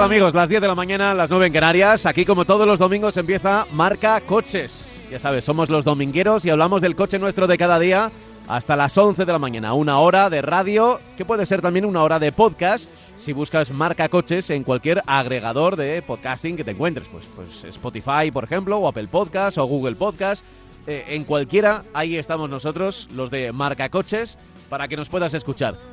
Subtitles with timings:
[0.00, 0.32] tal amigos?
[0.32, 2.06] Las 10 de la mañana, las 9 en Canarias.
[2.06, 4.90] Aquí como todos los domingos empieza Marca Coches.
[5.10, 8.10] Ya sabes, somos los domingueros y hablamos del coche nuestro de cada día
[8.48, 9.74] hasta las 11 de la mañana.
[9.74, 14.08] Una hora de radio, que puede ser también una hora de podcast si buscas Marca
[14.08, 17.06] Coches en cualquier agregador de podcasting que te encuentres.
[17.08, 20.42] Pues, pues Spotify, por ejemplo, o Apple Podcast, o Google Podcast.
[20.86, 24.38] Eh, en cualquiera, ahí estamos nosotros, los de Marca Coches,
[24.70, 25.89] para que nos puedas escuchar.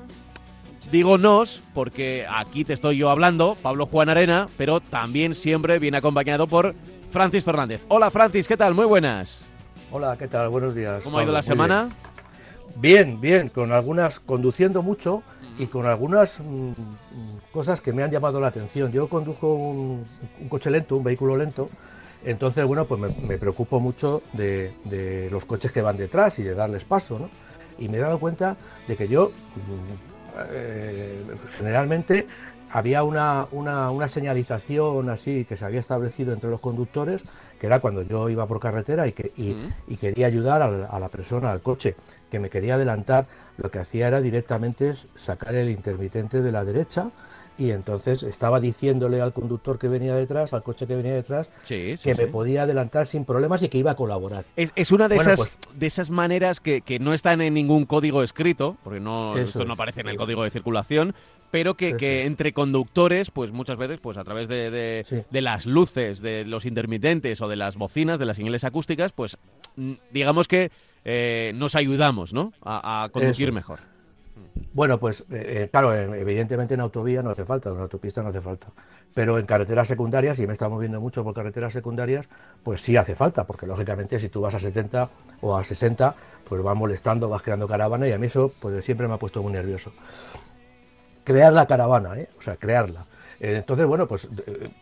[0.92, 5.98] Digo nos porque aquí te estoy yo hablando, Pablo Juan Arena, pero también siempre viene
[5.98, 6.76] acompañado por
[7.12, 7.86] Francis Fernández.
[7.90, 8.74] Hola Francis, ¿qué tal?
[8.74, 9.44] Muy buenas.
[9.92, 10.48] Hola, ¿qué tal?
[10.50, 11.04] Buenos días.
[11.04, 11.90] ¿Cómo ha ido la semana?
[12.76, 13.20] Bien.
[13.20, 15.24] bien, bien, con algunas, conduciendo mucho
[15.58, 16.74] y con algunas mm, mm,
[17.52, 18.92] cosas que me han llamado la atención.
[18.92, 20.06] Yo conduzco un,
[20.40, 21.70] un coche lento, un vehículo lento,
[22.24, 26.44] entonces, bueno, pues me, me preocupo mucho de, de los coches que van detrás y
[26.44, 27.30] de darles paso, ¿no?
[27.80, 28.58] Y me he dado cuenta
[28.88, 30.17] de que yo, mm,
[30.52, 31.22] eh,
[31.58, 32.28] generalmente,
[32.72, 37.22] había una, una, una señalización así que se había establecido entre los conductores,
[37.60, 39.74] que era cuando yo iba por carretera y, que, y, Mm.
[39.88, 41.96] y quería ayudar al- a, la persona, al coche,
[42.30, 43.26] que me quería adelantar,
[43.58, 47.10] lo que hacía era directamente sacar el intermitente de la derecha
[47.58, 51.98] y entonces estaba diciéndole al conductor que venía detrás, al coche que venía detrás, Sí,
[51.98, 52.22] sí, que sí.
[52.22, 54.46] me podía adelantar sin problemas y que iba a colaborar.
[54.56, 57.54] Es, es una de, Bueno, esas, pues- de esas maneras que, que no están en
[57.54, 61.16] ningún código escrito, porque no, esto no es, aparece en el código de circulación,
[61.50, 65.16] pero que, entre conductores, pues muchas veces, pues a través de, de- Sí.
[65.30, 69.38] de las luces, de los intermitentes o de las bocinas, de las señales acústicas, pues
[69.78, 70.72] mm, digamos que
[71.06, 72.52] eh, nos ayudamos, ¿no?
[72.62, 73.80] A, a conducir Eso mejor.
[74.74, 75.26] Bueno, pues eh,
[75.64, 78.68] eh, claro, evidentemente en autovía no hace falta, en autopista no hace falta.
[79.14, 82.28] Pero en carreteras secundarias, y me está moviendo mucho por carreteras secundarias,
[82.64, 85.10] pues sí hace falta, porque lógicamente si tú vas a 70
[85.42, 86.14] o a 60,
[86.48, 89.42] pues vas molestando, vas creando caravana y a mí eso pues siempre me ha puesto
[89.42, 89.92] muy nervioso.
[91.24, 92.30] Crear la caravana, ¿eh?
[92.38, 93.06] o sea, crearla.
[93.40, 94.28] Entonces, bueno, pues,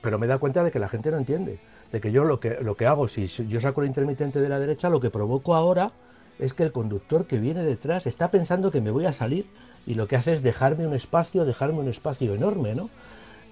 [0.01, 1.59] pero me da cuenta de que la gente no entiende,
[1.91, 4.59] de que yo lo que, lo que hago, si yo saco el intermitente de la
[4.59, 5.91] derecha, lo que provoco ahora
[6.39, 9.45] es que el conductor que viene detrás está pensando que me voy a salir
[9.87, 12.89] y lo que hace es dejarme un espacio, dejarme un espacio enorme, ¿no?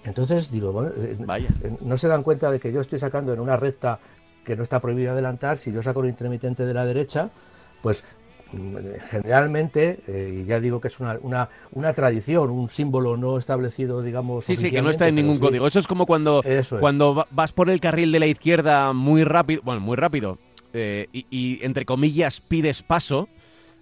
[0.03, 1.49] Entonces digo, bueno, eh, Vaya.
[1.63, 3.99] eh, no se dan cuenta de que yo estoy sacando en una recta
[4.44, 7.29] que no está prohibido adelantar, si yo saco el intermitente de la derecha,
[7.81, 8.03] pues
[8.51, 8.75] mm,
[9.09, 14.44] generalmente, eh, ya digo que es una, una, una tradición, un símbolo no establecido, digamos.
[14.45, 15.41] Sí, sí, que no está en ningún sí.
[15.41, 15.65] código.
[15.67, 16.81] Eso es como cuando, Eso es.
[16.81, 20.38] cuando va- vas por el carril de la izquierda muy rápido, bueno, muy rápido,
[20.73, 23.29] eh, y, y, entre comillas pides paso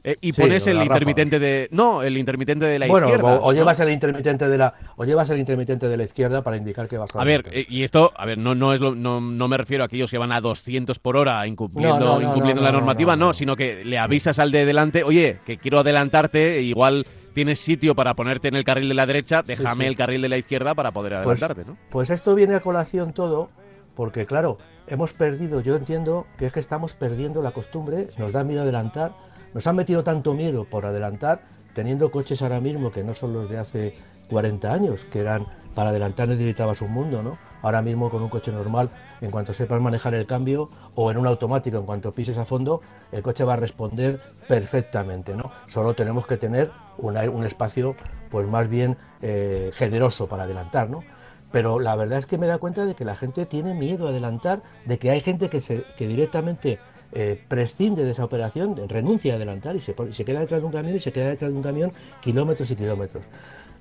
[0.03, 1.68] eh, y Sí, pones el intermitente de...
[1.72, 3.35] No, el intermitente de la bueno, izquierda.
[3.35, 3.53] o, o ¿no?
[3.59, 6.97] llevas el intermitente de la o llevas el intermitente de la izquierda para indicar que
[6.97, 9.57] vas A ver, eh, y esto, a ver, no, no, es lo- no, no me
[9.57, 13.16] refiero a aquellos que van a 200 por hora incumpliendo, No, incumpliendo la no, normativa,
[13.16, 13.34] no, no, no.
[13.34, 17.94] sino que le avisas al de delante, oye, que quiero adelantarte, e igual tienes sitio
[17.94, 19.88] para ponerte en el carril de la derecha, déjame sí.
[19.90, 21.78] el carril de la izquierda para poder Pues- adelantarte, ¿no?
[21.91, 23.51] Pues esto viene a colación todo,
[23.96, 24.57] porque claro,
[24.88, 29.13] hemos perdido, yo entiendo que es que estamos perdiendo la costumbre, nos da miedo adelantar,
[29.53, 31.41] nos han metido tanto miedo por adelantar,
[31.74, 33.96] teniendo coches ahora mismo que no son los de hace
[34.30, 37.38] 40 años, que eran para adelantar necesitabas un mundo, ¿no?
[37.62, 38.90] Ahora mismo con un coche normal,
[39.22, 42.81] en cuanto sepas manejar el cambio, o en un automático, en cuanto pises a fondo,
[43.12, 45.51] el coche va a responder perfectamente, ¿no?
[45.68, 47.95] Solo tenemos que tener un espacio,
[48.30, 51.04] pues más bien eh, generoso para adelantar, ¿no?
[51.51, 54.09] Pero la verdad es que me da cuenta de que la gente tiene miedo a
[54.12, 56.80] adelantar, de que hay gente que, se, que directamente
[57.13, 60.95] eh, prescinde de esa operación, renuncia a adelantar y se, queda detrás de un camión
[60.95, 63.24] y se queda detrás de un camión kilómetros y kilómetros.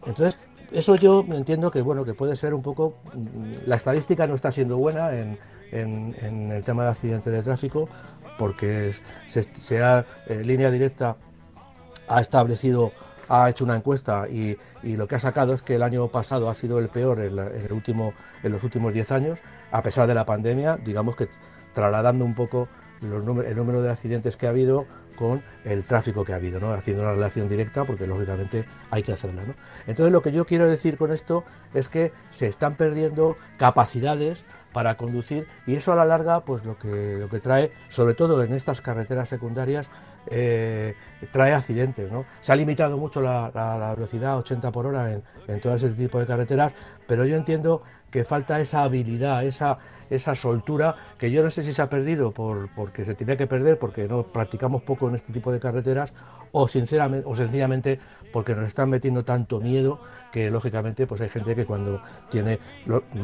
[0.04, 0.36] Entonces,
[0.72, 4.50] eso yo entiendo que bueno que puede ser un poco mm, la estadística no está
[4.52, 5.38] siendo buena en,
[5.72, 7.88] en- el tema de accidentes de tráfico
[8.38, 8.92] porque
[9.28, 11.16] se ha eh, línea directa
[12.08, 12.92] ha establecido
[13.30, 16.50] ha hecho una encuesta y, y lo que ha sacado es que el año pasado
[16.50, 18.12] ha sido el peor en, el último
[18.42, 19.38] en los últimos 10 años
[19.70, 21.28] a pesar de la pandemia digamos que
[21.72, 22.68] trasladando un poco
[23.00, 24.86] los el número de accidentes que ha habido
[25.16, 26.72] con el tráfico que ha habido, ¿no?
[26.72, 29.42] haciendo una relación directa porque lógicamente hay que hacerla.
[29.44, 29.54] ¿no?
[29.86, 31.44] Entonces lo que yo quiero decir con esto
[31.74, 36.78] es que se están perdiendo capacidades para conducir y eso a la larga pues lo
[36.78, 39.88] que, lo que trae, sobre todo en estas carreteras secundarias,
[40.28, 40.94] eh,
[41.32, 42.10] trae accidentes.
[42.10, 42.24] ¿no?
[42.40, 46.26] Se ha limitado mucho la, velocidad 80 por hora en, en todo ese tipo de
[46.26, 46.72] carreteras,
[47.06, 49.78] pero yo entiendo que falta esa habilidad, esa,
[50.10, 53.46] esa soltura que yo no sé si se ha perdido por, porque se tenía que
[53.46, 56.12] perder porque no practicamos poco en este tipo de carreteras
[56.52, 58.00] o sinceramente o sencillamente
[58.32, 60.00] porque nos están metiendo tanto miedo
[60.32, 62.58] que lógicamente pues hay gente que cuando tiene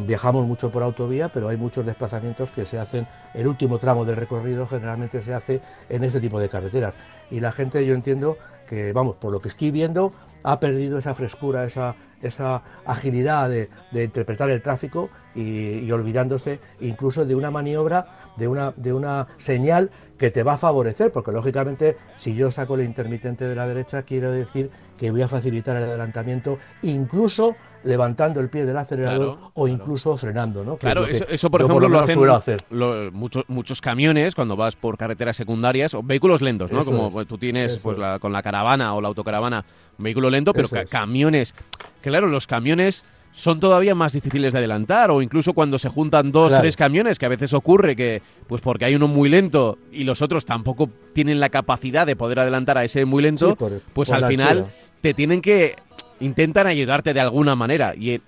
[0.06, 4.16] viajamos mucho por autovía pero hay muchos desplazamientos que se hacen el último tramo del
[4.16, 6.94] recorrido generalmente se hace en ese tipo de carreteras.
[7.30, 8.38] Y la gente yo entiendo
[8.68, 10.12] que vamos por lo que estoy viendo
[10.44, 17.34] ha perdido esa frescura esa esa agilidad de, interpretar el tráfico y, olvidándose incluso de
[17.34, 22.34] una maniobra, de una, de una señal que te va a favorecer, porque lógicamente si
[22.34, 26.58] yo saco el intermitente de la derecha quiero decir que voy a facilitar el adelantamiento,
[26.82, 27.54] incluso
[27.84, 30.76] levantando el pie del acelerador o incluso frenando, ¿no?
[30.76, 32.64] claro, eso, por ejemplo lo hacen hacer.
[33.12, 36.84] muchos, muchos camiones cuando vas por carreteras secundarias o vehículos lentos, ¿no?
[36.84, 39.64] Como tú tienes pues con la caravana o la autocaravana
[39.98, 41.54] un vehículo lento, pero camiones.
[42.02, 43.04] Claro, los camiones
[43.36, 47.26] son todavía más difíciles de adelantar o incluso cuando se juntan dos, tres camiones, que
[47.26, 51.38] a veces ocurre que, pues porque hay uno muy lento y los otros tampoco tienen
[51.38, 53.56] la capacidad de poder adelantar a ese muy lento,
[53.92, 54.68] pues al final
[55.02, 55.76] te tienen que
[56.20, 57.94] intentan ayudarte de alguna manera.
[57.94, 58.20] Y,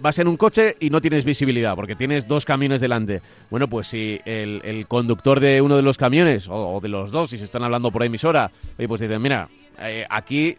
[0.00, 3.22] vas en un coche y no tienes visibilidad porque tienes dos camiones delante.
[3.50, 7.38] Bueno, pues si el, conductor de uno de los camiones o, de los dos, si
[7.38, 8.50] se están hablando por emisora,
[8.86, 9.48] pues dicen, mira,
[9.80, 10.56] eh, aquí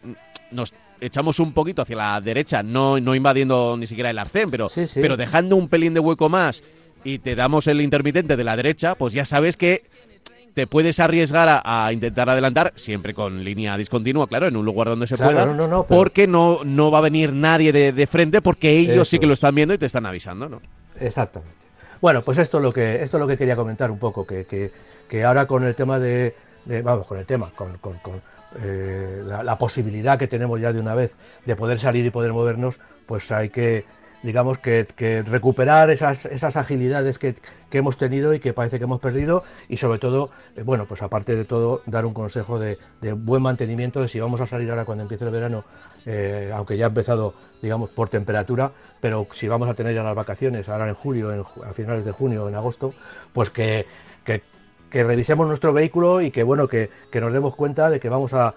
[0.52, 4.70] nos echamos un poquito hacia la derecha, no, no invadiendo ni siquiera el arcén, pero,
[4.94, 6.64] pero dejando un pelín de hueco más
[7.04, 9.84] y te damos el intermitente de la derecha, pues ya sabes que
[10.54, 15.06] te puedes arriesgar a, intentar adelantar, siempre con línea discontinua, claro, en un lugar donde
[15.06, 15.46] se pueda,
[15.88, 19.54] porque no, no va a venir nadie de, frente, porque ellos sí que lo están
[19.54, 20.62] viendo y te están avisando, ¿no?
[21.00, 21.54] Exactamente.
[22.02, 24.46] Bueno, pues esto es lo que, esto es lo que quería comentar un poco, que,
[24.46, 24.72] que,
[25.10, 26.34] que ahora con el tema de,
[26.84, 28.00] vamos, con el tema, con, con
[28.62, 31.13] eh, la, posibilidad que tenemos ya de una vez
[31.46, 33.86] de poder salir y poder movernos, pues hay que,
[34.24, 37.36] digamos, que, recuperar esas, esas agilidades que,
[37.72, 39.44] hemos tenido y que parece que hemos perdido.
[39.68, 42.78] Y sobre todo, eh, bueno, pues aparte de todo, dar un consejo de,
[43.18, 45.66] buen mantenimiento de si vamos a salir ahora cuando empiece el verano,
[46.06, 50.16] eh, aunque ya ha empezado, digamos, por temperatura, pero si vamos a tener ya las
[50.16, 52.94] vacaciones, ahora en julio, a finales de junio en agosto,
[53.34, 53.86] pues que,
[54.24, 54.42] que,
[54.96, 58.54] que revisemos nuestro vehículo y que bueno que, nos demos cuenta de que vamos a,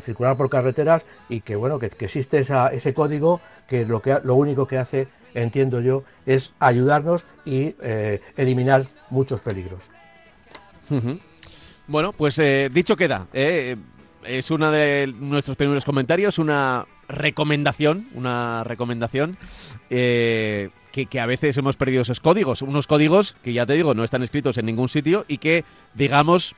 [0.00, 4.66] circular por carreteras y que bueno que, existe ese código que lo que lo único
[4.66, 9.90] que hace entiendo yo es ayudarnos y eh, eliminar muchos peligros.
[11.86, 13.76] Bueno pues eh, dicho queda eh,
[14.24, 19.36] es uno de nuestros primeros comentarios una recomendación una recomendación
[20.92, 24.22] que, a veces hemos perdido esos códigos, unos códigos que ya te digo no están
[24.22, 26.54] escritos en ningún sitio y que digamos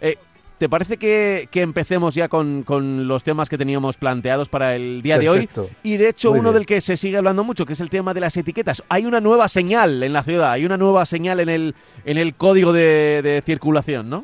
[0.01, 0.17] Eh,
[0.61, 5.27] ¿Te parece que, empecemos ya con, los temas que teníamos planteados para el día de
[5.27, 5.49] hoy?
[5.81, 8.19] Y de hecho, uno del que se sigue hablando mucho, que es el tema de
[8.19, 8.83] las etiquetas.
[8.87, 11.75] Hay una nueva señal en la ciudad, hay una nueva señal en el,
[12.05, 14.23] en el código de, circulación, ¿no?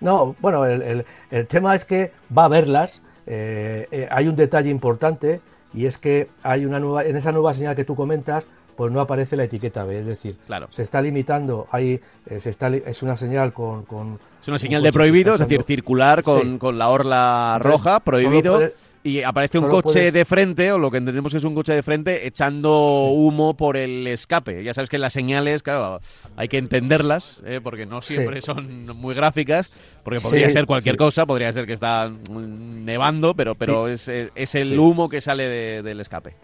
[0.00, 1.04] No, bueno, el,
[1.46, 3.00] tema es que va a verlas.
[3.28, 5.40] Eh, eh, hay un detalle importante
[5.72, 8.48] y es que hay una nueva, en esa nueva señal que tú comentas,
[8.82, 10.66] pues no aparece la etiqueta B, es decir, claro.
[10.72, 14.92] se está limitando, hay, eh, se está, es una señal con es una señal de
[14.92, 18.72] prohibido, es decir, circular con, la orla roja, prohibido.
[19.04, 22.26] y aparece un coche de frente, o lo que entendemos es un coche de frente,
[22.26, 24.64] echando humo por el escape.
[24.64, 26.00] Ya sabes que las señales, claro,
[26.34, 27.60] hay que entenderlas, ¿eh?
[27.62, 29.72] porque no siempre son muy gráficas,
[30.02, 34.76] porque podría ser cualquier cosa, podría ser que está nevando, pero, pero es, es, el
[34.76, 36.34] humo que sale del escape.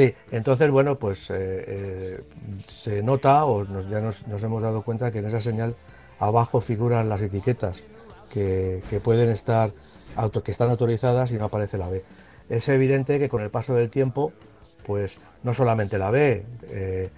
[0.00, 2.20] Sí, entonces, bueno, pues eh, eh,
[2.70, 5.74] se nota, o ya nos, hemos dado cuenta que en esa señal
[6.18, 7.82] abajo figuran las etiquetas
[8.32, 9.72] que, pueden estar
[10.42, 12.02] que están autorizadas y no aparece la B.
[12.48, 14.32] es evidente que con el paso del tiempo,
[14.86, 17.10] pues no solamente la B, eh,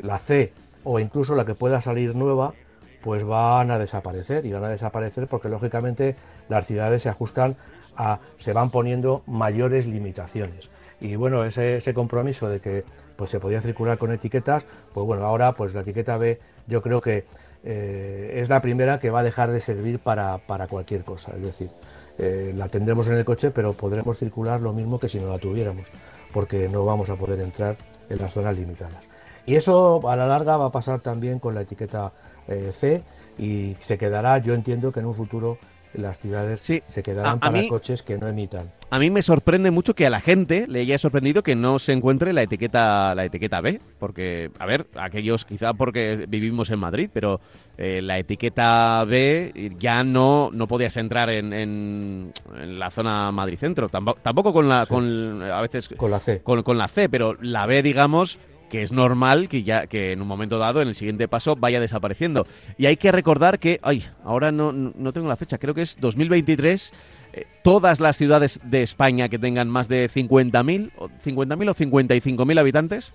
[0.00, 0.54] la C
[0.84, 2.54] o incluso la que pueda salir nueva,
[3.02, 6.16] pues van a desaparecer y van a desaparecer porque lógicamente
[6.48, 7.56] las ciudades se ajustan
[7.98, 10.70] a, se van poniendo mayores limitaciones.
[11.00, 12.84] Y bueno, ese, ese compromiso de que
[13.16, 17.00] pues se podía circular con etiquetas, pues bueno, ahora pues la etiqueta B yo creo
[17.00, 17.24] que
[17.64, 21.32] eh, es la primera que va a dejar de servir para, para cualquier cosa.
[21.36, 21.70] Es decir,
[22.18, 25.38] eh, la tendremos en el coche, pero podremos circular lo mismo que si no la
[25.38, 25.86] tuviéramos,
[26.32, 27.76] porque no vamos a poder entrar
[28.08, 29.02] en las zonas limitadas.
[29.46, 32.12] Y eso a la larga va a pasar también con la etiqueta
[32.46, 33.02] eh, C
[33.38, 35.58] y se quedará, yo entiendo que en un futuro
[35.94, 38.70] las ciudades se quedarán para coches que no emitan.
[38.90, 41.92] A mí me sorprende mucho que a la gente le haya sorprendido que no se
[41.92, 47.08] encuentre la etiqueta la etiqueta B, porque a ver, aquellos quizá porque vivimos en Madrid,
[47.12, 47.40] pero
[47.78, 52.32] eh, la etiqueta B ya no no podías entrar en, en,
[52.78, 56.76] la zona Madrid Centro, tampoco, con la con a veces con la C, con, con
[56.76, 58.38] la C, pero la B digamos
[58.70, 61.80] que es normal que ya que en un momento dado, en el siguiente paso, vaya
[61.80, 62.46] desapareciendo.
[62.78, 65.98] Y hay que recordar que, ay, ahora no, no tengo la fecha, creo que es
[66.00, 66.92] 2023,
[67.32, 72.58] eh, todas las ciudades de España que tengan más de 50.000 o 50.000 o 55.000
[72.58, 73.12] habitantes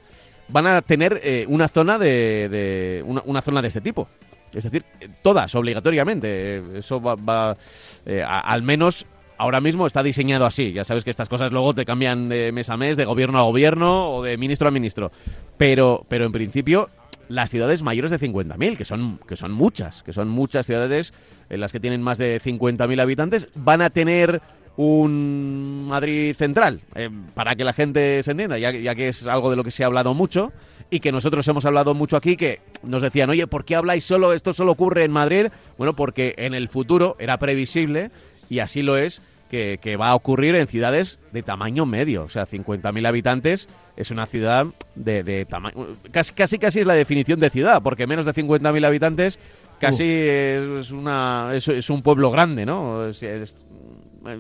[0.48, 4.08] van a tener eh, una zona de, una, zona de este tipo.
[4.54, 4.86] Es decir,
[5.22, 6.78] todas obligatoriamente.
[6.78, 7.58] Eso va,
[8.06, 9.06] eh, al menos
[9.38, 10.74] ahora mismo está diseñado así.
[10.74, 13.44] Ya sabes que estas cosas luego te cambian de mes a mes, de gobierno a
[13.44, 15.12] gobierno o de ministro a ministro.
[15.58, 16.90] Pero, pero en principio,
[17.28, 21.14] las ciudades mayores de 50.000, que son, que son muchas, que son muchas ciudades
[21.50, 24.42] en las que tienen más de 50.000 habitantes, van a tener
[24.78, 29.50] un Madrid central, eh, para que la gente se entienda, ya, ya que es algo
[29.50, 30.52] de lo que se ha hablado mucho
[30.90, 34.34] y que nosotros hemos hablado mucho aquí, que nos decían, oye, ¿por qué habláis solo,
[34.34, 35.48] esto solo ocurre en Madrid?
[35.78, 38.12] Bueno, porque en el futuro era previsible
[38.50, 42.24] y así lo es, que, va a ocurrir en ciudades de tamaño medio.
[42.24, 45.76] O sea, 50.000 habitantes es una ciudad de, tamaño...
[46.12, 49.40] Casi, casi, casi es la definición de ciudad, porque menos de 50.000 habitantes
[49.80, 53.12] casi es, una, es, un pueblo grande, ¿no?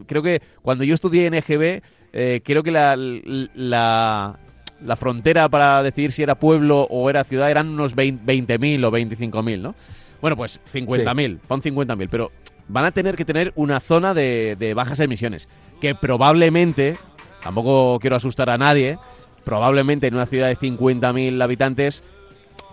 [0.07, 1.81] creo que cuando yo estudié en EGB,
[2.13, 4.39] eh, creo que la, la,
[4.81, 9.61] la, frontera para decidir si era pueblo o era ciudad eran unos 20.000 o 25.000,
[9.61, 9.75] ¿no?
[10.21, 12.31] Bueno, pues 50.000, pon 50.000, pero
[12.67, 15.47] van a tener que tener una zona de, bajas emisiones,
[15.81, 16.97] que probablemente,
[17.41, 18.97] tampoco quiero asustar a nadie,
[19.43, 22.03] probablemente en una ciudad de 50.000 habitantes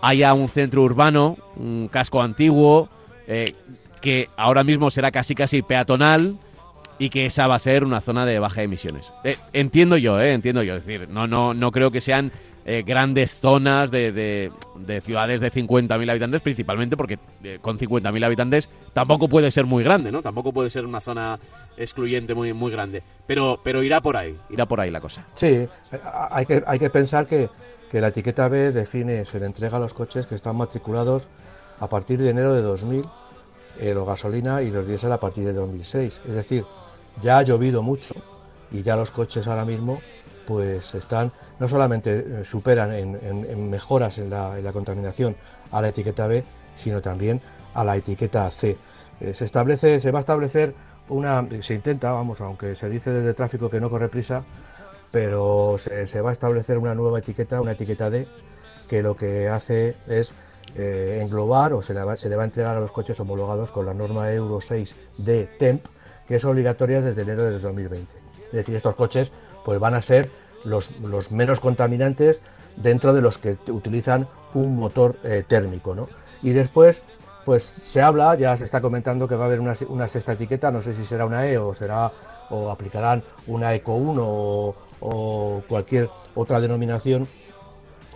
[0.00, 2.88] haya un centro urbano, un casco antiguo,
[3.26, 3.54] eh,
[4.00, 6.38] que ahora mismo será casi casi peatonal
[6.98, 9.12] y que esa va a ser una zona de baja emisiones.
[9.24, 12.32] Eh, entiendo yo, eh, entiendo yo, es decir, no, no, no creo que sean
[12.64, 18.68] eh, grandes zonas de, de, ciudades de 50.000 habitantes, principalmente porque eh, con 50.000 habitantes
[18.92, 20.22] tampoco puede ser muy grande, ¿no?
[20.22, 21.38] Tampoco puede ser una zona
[21.76, 23.02] excluyente muy, muy grande.
[23.26, 25.26] Pero, pero irá por ahí, irá por ahí la cosa.
[25.34, 25.66] Sí,
[26.30, 27.48] hay que, hay que pensar que,
[27.90, 31.28] que la etiqueta B define, se le entrega a los coches que están matriculados
[31.80, 33.04] a partir de enero de 2000,
[33.80, 36.20] eh, los gasolina y los diésel a partir de 2006.
[36.28, 36.64] Es decir,
[37.20, 38.14] ya ha llovido mucho
[38.70, 40.00] y ya los coches ahora mismo
[40.46, 45.36] pues están, no solamente eh, superan en, mejoras en la, contaminación
[45.70, 46.42] a la etiqueta B,
[46.74, 47.40] sino también
[47.72, 48.76] a la etiqueta C.
[49.20, 50.74] Eh, se establece, se va a establecer
[51.08, 54.42] una, se intenta, vamos, aunque se dice desde tráfico que no corre prisa,
[55.12, 58.26] pero se, va a establecer una nueva etiqueta, una etiqueta D,
[58.88, 60.32] que lo que hace es
[60.74, 63.70] eh, englobar o se le, va, se le, va, a entregar a los coches homologados
[63.70, 65.86] con la norma Euro 6 de TEMP,
[66.26, 68.12] que es obligatoria desde enero de 2020.
[68.46, 69.30] Es decir, estos coches
[69.64, 70.28] pues van a ser
[70.64, 70.90] los,
[71.30, 72.40] menos contaminantes
[72.76, 75.94] dentro de los que utilizan un motor eh, térmico.
[75.94, 76.08] ¿no?
[76.42, 77.02] Y después,
[77.44, 80.82] pues se habla, ya se está comentando que va a haber una, sexta etiqueta, no
[80.82, 82.12] sé si será una E o será
[82.50, 87.26] o aplicarán una ECO 1 o, o cualquier otra denominación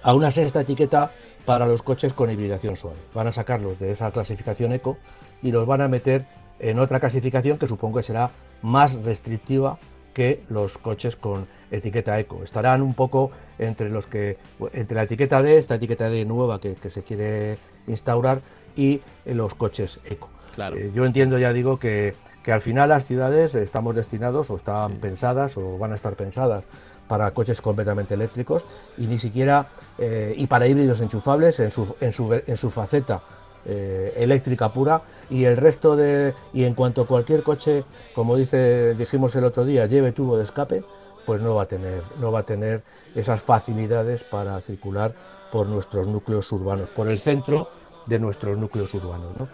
[0.02, 1.10] a una sexta etiqueta
[1.46, 2.98] para los coches con hibridación suave.
[3.14, 4.98] Van a sacarlos de esa clasificación ECO
[5.42, 6.26] y los van a meter
[6.58, 8.30] en otra clasificación que supongo que será
[8.62, 9.78] más restrictiva
[10.16, 12.42] que los coches con etiqueta eco.
[12.42, 14.38] Estarán un poco entre los que
[14.72, 18.40] entre la etiqueta D, esta etiqueta D nueva que, se quiere instaurar,
[18.76, 20.30] y los coches eco.
[20.54, 20.78] Claro.
[20.78, 22.14] Eh, yo entiendo, ya digo, que,
[22.46, 26.64] al final las ciudades estamos destinados o están pensadas o van a estar pensadas
[27.08, 28.64] para coches completamente eléctricos
[28.96, 29.68] y ni siquiera
[29.98, 33.20] eh, y para híbridos enchufables en su, en su, en su faceta
[33.66, 39.34] eh, eléctrica pura y el resto de y en cuanto cualquier coche como dice dijimos
[39.36, 40.84] el otro día lleve tubo de escape
[41.24, 42.82] pues no va a tener no va a tener
[43.14, 45.14] esas facilidades para circular
[45.50, 47.68] por nuestros núcleos urbanos por el centro
[48.06, 49.48] de nuestros núcleos urbanos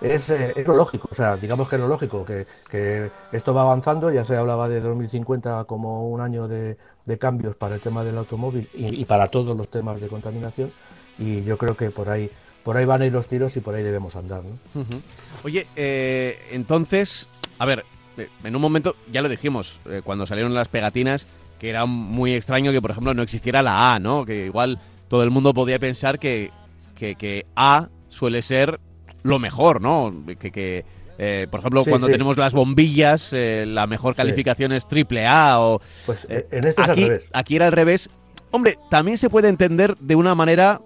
[0.00, 3.54] es, eh, es, lo lógico, o sea, digamos que es lo lógico, que, que, esto
[3.54, 6.76] va avanzando, ya se hablaba de 2050 como un año de,
[7.18, 10.72] cambios para el tema del automóvil y, para todos los temas de contaminación,
[11.18, 12.30] y yo creo que por ahí,
[12.66, 14.42] por ahí van a ir los tiros y por ahí debemos andar.
[14.42, 14.80] ¿no?
[14.80, 15.00] Uh -huh.
[15.44, 17.28] Oye, eh, entonces,
[17.60, 17.84] a ver,
[18.18, 21.28] eh, en un momento, ya lo dijimos, eh, cuando salieron las pegatinas,
[21.60, 24.26] que era muy extraño que, por ejemplo, no existiera la A, ¿no?
[24.26, 26.50] Que igual todo el mundo podía pensar que,
[26.96, 28.80] que, que A suele ser
[29.22, 30.12] lo mejor, ¿no?
[30.26, 30.84] Que, que
[31.18, 32.14] eh, por ejemplo, sí, cuando sí.
[32.14, 34.78] tenemos las bombillas, la mejor calificación sí.
[34.78, 35.80] es triple A o...
[36.04, 37.28] Pues en este es aquí, al revés.
[37.32, 38.10] Aquí era al revés.
[38.50, 40.80] Hombre, también se puede entender de una manera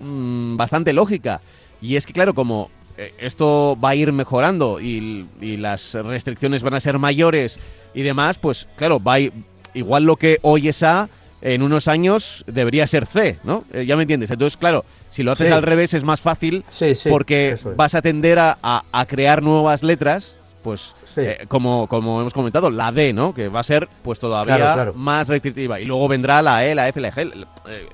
[0.00, 1.40] mmm, bastante lógica.
[1.80, 6.62] Y es que, claro, como eh, esto va a ir mejorando y, y, las restricciones
[6.62, 7.58] van a ser mayores
[7.94, 9.20] y demás, pues claro, va a
[9.74, 11.08] igual lo que hoy es A,
[11.42, 13.64] en unos años debería ser C, ¿no?
[13.72, 14.30] Eh, ya me entiendes.
[14.30, 15.52] Entonces, claro, si lo haces Sí.
[15.54, 17.64] al revés es más fácil Sí, sí, porque es.
[17.76, 21.22] vas a tender a, a- a crear nuevas letras, pues Sí.
[21.22, 23.34] eh, como, como hemos comentado, la D, ¿no?
[23.34, 24.94] Que va a ser pues todavía Claro, claro.
[24.94, 25.80] más restrictiva.
[25.80, 27.46] Y luego vendrá la E, la F, la G, el-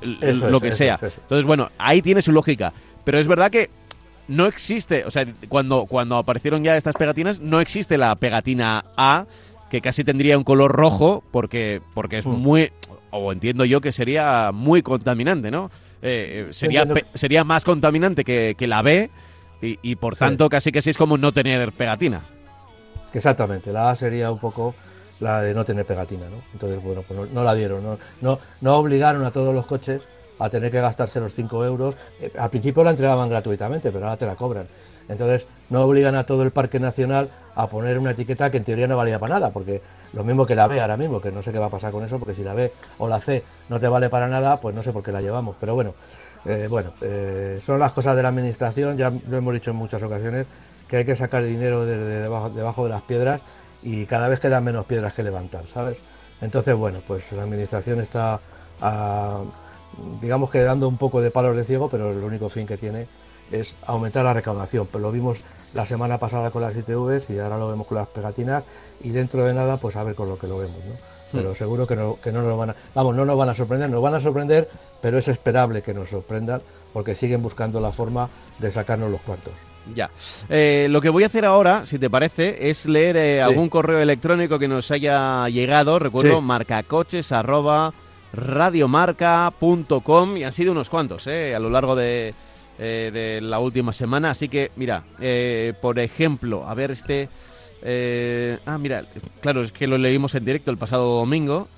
[0.03, 0.95] el- el- Eso lo es, que eso sea.
[0.97, 1.07] eso.
[1.23, 2.73] Entonces, bueno, ahí tiene su lógica.
[3.05, 3.71] Pero es verdad que
[4.29, 9.27] no existe, o sea, cuando, cuando aparecieron ya estas pegatinas, no existe la pegatina A,
[9.71, 12.31] que casi tendría un color rojo, porque, porque es Mm.
[12.31, 12.73] muy,
[13.11, 15.71] o entiendo yo que sería muy contaminante, ¿no?
[16.03, 19.11] Eh, eh, sería, pe- sería más contaminante que, que la B,
[19.63, 20.19] y, y por Sí.
[20.21, 22.21] tanto casi que sí es como no tener pegatina.
[23.17, 24.75] Exactamente, la A sería un poco
[25.21, 26.37] la de no tener pegatina, ¿no?
[26.53, 30.07] Entonces, bueno, pues no, la dieron, no, no, no obligaron a todos los coches
[30.39, 31.97] a tener que gastarse los 5 euros.
[32.21, 34.67] Eh, al principio la entregaban gratuitamente, pero ahora te la cobran.
[35.09, 38.87] Entonces, no obligan a todo el Parque Nacional a poner una etiqueta que en teoría
[38.87, 39.81] no valía para nada, porque
[40.13, 42.05] lo mismo que la B ahora mismo, que no sé qué va a pasar con
[42.05, 44.83] eso, porque si la B o la C no te vale para nada, pues no
[44.83, 45.57] sé por qué la llevamos.
[45.59, 45.95] Pero bueno,
[46.45, 50.03] eh, bueno, eh, son las cosas de la administración, ya lo hemos dicho en muchas
[50.03, 50.47] ocasiones,
[50.89, 53.41] que hay que sacar dinero de, de debajo, debajo de las piedras
[53.83, 55.99] y cada vez quedan menos piedras que levantar, ¿sabes?
[56.41, 58.41] Entonces, bueno, pues la administración está,
[58.81, 59.43] ah,
[60.21, 63.07] digamos que dando un poco de palos de ciego, pero el único fin que tiene
[63.51, 64.87] es aumentar la recaudación.
[64.87, 65.41] Pues lo vimos
[65.75, 68.65] la semana pasada con las ITVs y ahora lo vemos con las pegatinas
[69.03, 71.17] y dentro de nada, pues a ver con lo que lo vemos, ¿no?
[71.33, 73.91] Pero seguro que no, que no nos van a, vamos, no nos van a sorprender,
[73.91, 74.69] nos van a sorprender,
[75.03, 79.53] pero es esperable que nos sorprendan porque siguen buscando la forma de sacarnos los cuartos.
[79.95, 80.11] Ya.
[80.49, 83.41] Eh, lo que voy a hacer ahora, si te parece, es leer eh, Sí.
[83.41, 85.99] algún correo electrónico que nos haya llegado.
[85.99, 86.45] Recuerdo, Sí.
[86.45, 87.93] marcacoches arroba
[88.33, 92.35] radiomarca.com y han sido unos cuantos eh, a lo largo de,
[92.79, 94.31] eh, de la última semana.
[94.33, 97.29] Así que, mira, eh, por ejemplo, a ver este...
[97.83, 99.05] eh, ah, mira,
[99.41, 101.69] claro, es que lo leímos en directo el pasado domingo.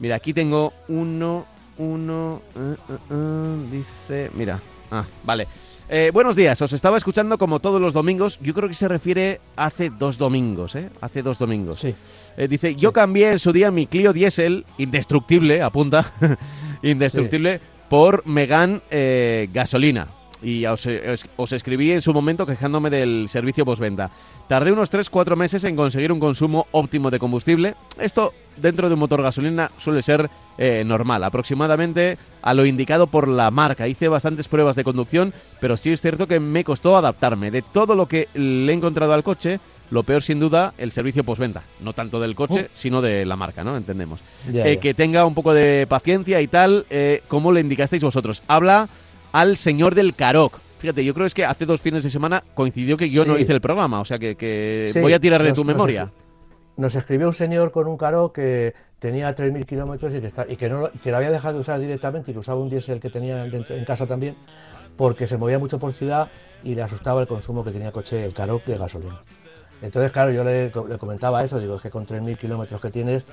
[0.00, 1.46] Mira, aquí tengo uno,
[1.78, 5.46] uno, eh, eh, eh, dice, mira, ah, vale.
[5.88, 8.38] Eh, buenos días, os estaba escuchando como todos los domingos.
[8.40, 10.88] Yo creo que se refiere hace dos domingos, ¿eh?
[11.02, 11.80] Hace dos domingos.
[11.80, 11.94] Sí.
[12.36, 16.10] Eh, dice, yo cambié en su día mi Clio Diesel, indestructible, apunta,
[16.82, 20.08] indestructible, por Megan eh, gasolina.
[20.42, 24.10] Y os, os- os escribí en su momento quejándome del servicio postventa.
[24.48, 27.74] Tardé unos 3-4 meses en conseguir un consumo óptimo de combustible.
[28.00, 33.28] Esto dentro de un motor gasolina suele ser eh, normal, aproximadamente a lo indicado por
[33.28, 33.88] la marca.
[33.88, 37.50] Hice bastantes pruebas de conducción, pero sí es cierto que me costó adaptarme.
[37.50, 39.60] De todo lo que le he encontrado al coche,
[39.90, 41.62] lo peor sin duda el servicio postventa.
[41.80, 43.76] No tanto del coche, sino de la marca, ¿no?
[43.76, 44.20] Entendemos.
[44.50, 44.80] Ya, Eh, ya.
[44.80, 48.42] que tenga un poco de paciencia y tal, eh, como le indicasteis vosotros.
[48.48, 48.88] Habla
[49.32, 50.58] al señor del Caroc.
[50.80, 53.52] Fíjate, yo creo es que hace dos fines de semana coincidió que yo no hice
[53.52, 56.10] el programa, o sea que, que Sí, voy a tirar de nos- tu memoria.
[56.76, 60.68] Nos escribió un señor con un caro que tenía 3.000 kilómetros y, que, y que,
[60.68, 63.44] no, que lo había dejado de usar directamente y que usaba un diésel que tenía
[63.44, 64.36] dentro- en casa también
[64.96, 66.28] porque se movía mucho por ciudad
[66.62, 69.20] y le asustaba el consumo que tenía el coche, el caro de gasolina.
[69.82, 73.24] Entonces, claro, yo le comentaba eso, digo, es que con 3.000 kilómetros que tienes,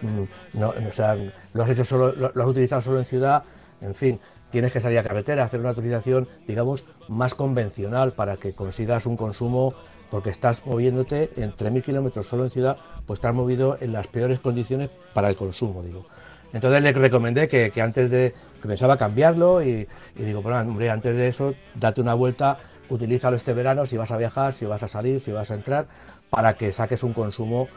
[0.00, 1.16] mm, no, o sea,
[1.52, 3.42] lo has hecho solo, lo, lo has utilizado solo en ciudad,
[3.82, 4.18] en fin,
[4.50, 9.18] tienes que salir a carretera, hacer una utilización, digamos, más convencional para que consigas un
[9.18, 9.74] consumo,
[10.10, 14.40] porque estás moviéndote en 3.000 kilómetros solo en ciudad, pues estás movido en las peores
[14.40, 16.06] condiciones para el consumo, digo.
[16.52, 21.28] Entonces le recomendé que, antes de, que pensaba cambiarlo y, digo, bueno, hombre, antes de
[21.28, 22.56] eso, date una vuelta,
[22.88, 25.86] utilízalo este verano si vas a viajar, si vas a salir, si vas a entrar,
[26.30, 27.68] para que saques un consumo,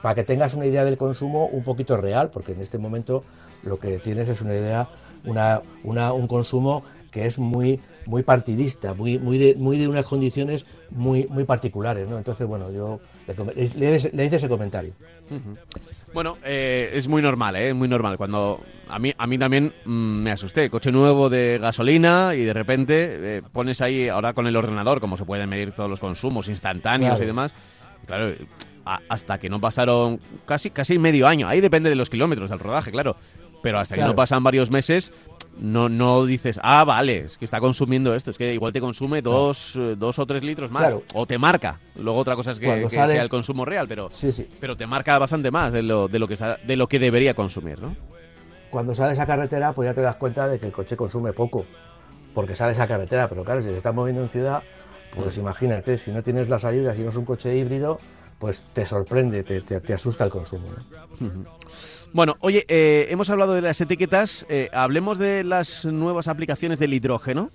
[0.00, 3.22] para que tengas una idea del consumo un poquito real, porque en este momento
[3.62, 4.88] lo que tienes es una idea,
[5.24, 5.60] una-
[6.14, 11.26] un consumo que es muy muy partidista, muy muy de, muy de unas condiciones muy
[11.28, 12.18] muy particulares, ¿no?
[12.18, 13.00] Entonces, bueno, yo
[13.54, 14.92] le, le, le hice ese comentario.
[16.12, 17.72] Bueno, eh, es muy normal, ¿eh?
[17.72, 18.16] Muy normal.
[18.16, 19.90] Cuando a mí, a mí también mm,
[20.22, 20.68] me asusté.
[20.68, 25.16] Coche nuevo de gasolina y de repente eh, pones ahí, ahora con el ordenador, como
[25.16, 27.24] se pueden medir todos los consumos instantáneos Claro.
[27.24, 27.54] y demás.
[28.06, 28.34] Claro,
[28.84, 31.46] a- hasta que no pasaron casi, casi medio año.
[31.46, 33.14] Ahí depende de los kilómetros del rodaje, claro.
[33.62, 35.12] Pero hasta que no pasan varios meses,
[35.60, 38.30] no, no dices, ah, vale, es que está consumiendo esto.
[38.30, 40.82] Es que igual te consume dos, eh, dos o tres litros más.
[40.82, 41.02] Claro.
[41.14, 41.78] O te marca.
[41.96, 44.48] Luego otra cosa es que, Cuando que sales- sea el consumo real, pero Sí, sí.
[44.60, 47.80] pero te marca bastante más de lo, de lo que de lo que debería consumir,
[47.80, 47.94] ¿no?
[48.70, 51.66] Cuando sales a carretera, pues ya te das cuenta de que el coche consume poco,
[52.34, 54.62] porque sales a carretera, pero claro, si te estás moviendo en ciudad,
[55.14, 57.98] pues imagínate, si no tienes las ayudas y no es un coche híbrido,
[58.38, 60.68] pues te sorprende, te, te- te asusta el consumo.
[61.20, 61.44] ¿no?
[62.12, 66.92] Bueno, oye, eh, hemos hablado de las etiquetas, eh, hablemos de las nuevas aplicaciones del
[66.92, 67.50] hidrógeno.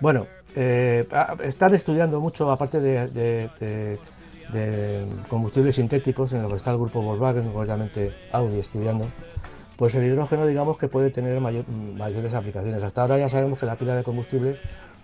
[0.00, 0.26] Bueno,
[0.56, 1.06] eh,
[1.44, 3.98] están estudiando mucho, aparte de,
[5.28, 9.06] combustibles sintéticos, en lo que está el grupo Volkswagen, concretamente Audi, estudiando,
[9.76, 12.82] pues el hidrógeno, digamos que puede tener mayor- mayores aplicaciones.
[12.82, 14.58] Hasta ahora ya sabemos que la pila de combustible,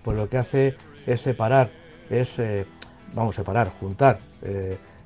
[0.05, 0.74] pues lo que hace
[1.07, 1.70] es separar,
[2.11, 2.66] es, eh,
[3.14, 4.18] vamos, separar, juntar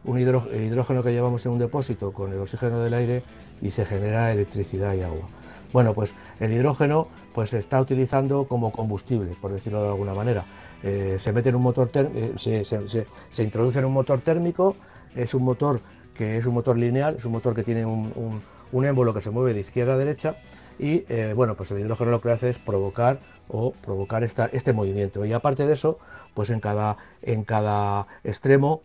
[0.05, 3.23] un el hidrógeno que llevamos en un depósito con el oxígeno del aire
[3.63, 5.27] y se genera electricidad y agua.
[5.73, 10.45] Bueno, pues el hidrógeno pues se está utilizando como combustible, por decirlo de alguna manera.
[10.83, 14.77] Eh, se mete en un motor, eh, se, introduce en un motor térmico,
[15.17, 15.81] es un motor
[16.15, 18.41] que es un motor lineal, es un motor que tiene un, un-
[18.73, 20.37] un émbolo que se mueve de izquierda a derecha
[20.79, 24.73] y eh, bueno, pues el hidrógeno lo que hace es provocar o provocar esta- este
[24.73, 25.25] movimiento.
[25.25, 25.99] Y aparte de eso,
[26.35, 28.83] pues en cada, en cada extremo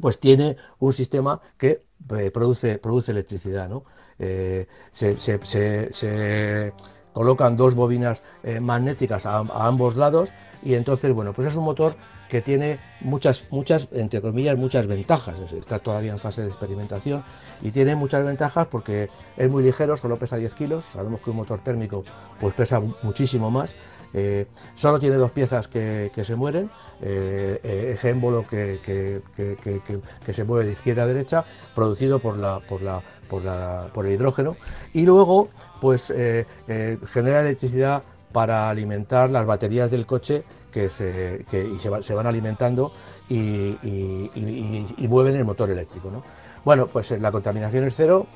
[0.00, 1.82] pues tiene un sistema que
[2.16, 3.68] eh, produce, produce electricidad.
[3.68, 3.84] ¿no?
[4.18, 6.72] Eh, se, se-
[7.12, 11.64] colocan dos bobinas eh, magnéticas a, a ambos lados y entonces, bueno, pues es un
[11.64, 11.96] motor
[12.28, 15.38] que tiene muchas, muchas, entre comillas, muchas ventajas.
[15.38, 17.22] Es- Está todavía en fase de experimentación
[17.62, 20.86] y tiene muchas ventajas porque es muy ligero, solo pesa 10 kilos.
[20.86, 22.02] Sabemos que un motor térmico
[22.40, 23.74] pues pesa muchísimo más.
[24.16, 24.46] Eh,
[24.76, 26.70] solo tiene dos piezas que, se mueren,
[27.02, 32.60] eh, eh, ese émbolo que, que- se mueve de izquierda a derecha, producido por, la,
[32.60, 34.56] por, la, por, la- por el hidrógeno,
[34.92, 35.48] y luego
[35.80, 36.12] pues
[37.06, 42.26] genera electricidad para alimentar las baterías del coche que se, que- se, va- se van
[42.28, 42.92] alimentando
[43.28, 46.10] y, y- mueven el motor eléctrico.
[46.10, 46.22] ¿no?
[46.64, 48.26] Bueno, pues la contaminación es cero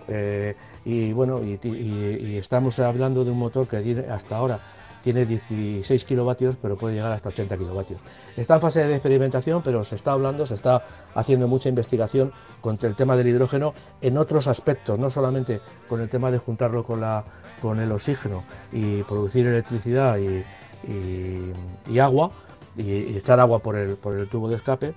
[0.84, 4.60] y bueno, y estamos hablando de un motor que tiene hasta ahora
[5.12, 7.98] tiene 16 kilovatios, pero puede llegar hasta 80 kilovatios.
[8.36, 12.78] Está en fase de experimentación, pero se está hablando, se está haciendo mucha investigación con
[12.82, 17.00] el tema del hidrógeno en otros aspectos, no solamente con el tema de juntarlo con,
[17.00, 17.24] la,
[17.62, 20.44] con el oxígeno y producir electricidad y,
[21.90, 22.30] y- agua,
[22.76, 24.92] y, echar agua por el, por el tubo de escape,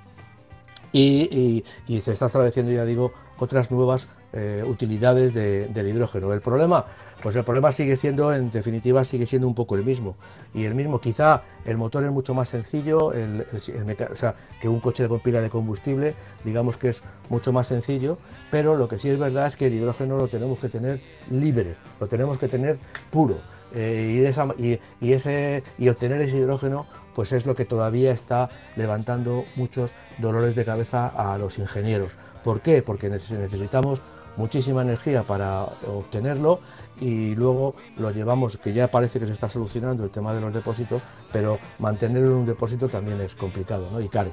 [0.91, 6.31] y- y se está estableciendo, ya digo, otras nuevas eh, utilidades de- del hidrógeno.
[6.33, 6.85] El problema,
[7.21, 10.15] pues el problema sigue siendo, en definitiva, sigue siendo un poco el mismo.
[10.53, 15.07] Y el mismo, quizá el motor es mucho más sencillo, o sea, que un coche
[15.07, 18.17] con pila de combustible, digamos que es mucho más sencillo,
[18.49, 21.75] pero lo que sí es verdad es que el hidrógeno lo tenemos que tener libre,
[21.99, 22.77] lo tenemos que tener
[23.11, 23.37] puro.
[23.73, 24.79] Eh, y, esa- y-
[25.13, 30.65] ese, y obtener ese hidrógeno pues es lo que todavía está levantando muchos dolores de
[30.65, 32.15] cabeza a los ingenieros.
[32.43, 32.81] ¿Por qué?
[32.81, 34.01] Porque neces- necesitamos
[34.37, 36.59] muchísima energía para obtenerlo
[36.99, 40.53] y luego lo llevamos, que ya parece que se está solucionando el tema de los
[40.53, 43.99] depósitos, pero mantenerlo en un depósito también es complicado ¿no?
[43.99, 44.31] y caro.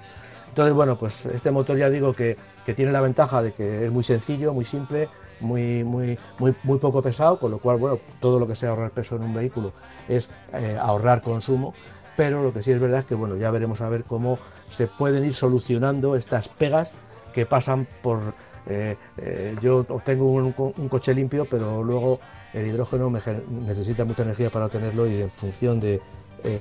[0.49, 3.93] Entonces, bueno, pues este motor ya digo que, que tiene la ventaja de que es
[3.93, 5.09] muy sencillo, muy simple,
[5.41, 8.91] muy, muy, muy, muy poco pesado, con lo cual, bueno, todo lo que sea ahorrar
[8.91, 9.73] peso en un vehículo
[10.09, 11.75] es eh, ahorrar consumo,
[12.17, 14.87] pero lo que sí es verdad es que, bueno, ya veremos a ver cómo se
[14.87, 16.93] pueden ir solucionando estas pegas
[17.33, 18.35] que pasan por...
[18.69, 22.21] eh, eh, yo obtengo un, co- un coche limpio, pero luego
[22.55, 23.21] el hidrógeno me
[23.67, 26.01] necesita mucha energía para obtenerlo y en función de
[26.45, 26.61] eh,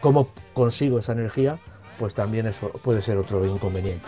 [0.00, 1.58] cómo consigo esa energía,
[1.98, 4.06] pues también eso puede ser otro inconveniente.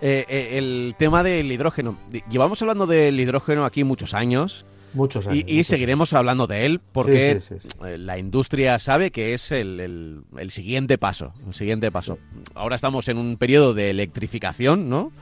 [0.00, 1.96] El tema del hidrógeno.
[2.30, 5.36] Llevamos hablando del hidrógeno aquí muchos años Muchos años.
[5.46, 9.34] y, y muchos seguiremos hablando de él porque Sí, sí, sí, la industria sabe que
[9.34, 11.32] es el, el- el siguiente paso.
[11.46, 12.18] El siguiente paso.
[12.54, 15.12] Ahora estamos en un periodo de electrificación, ¿no?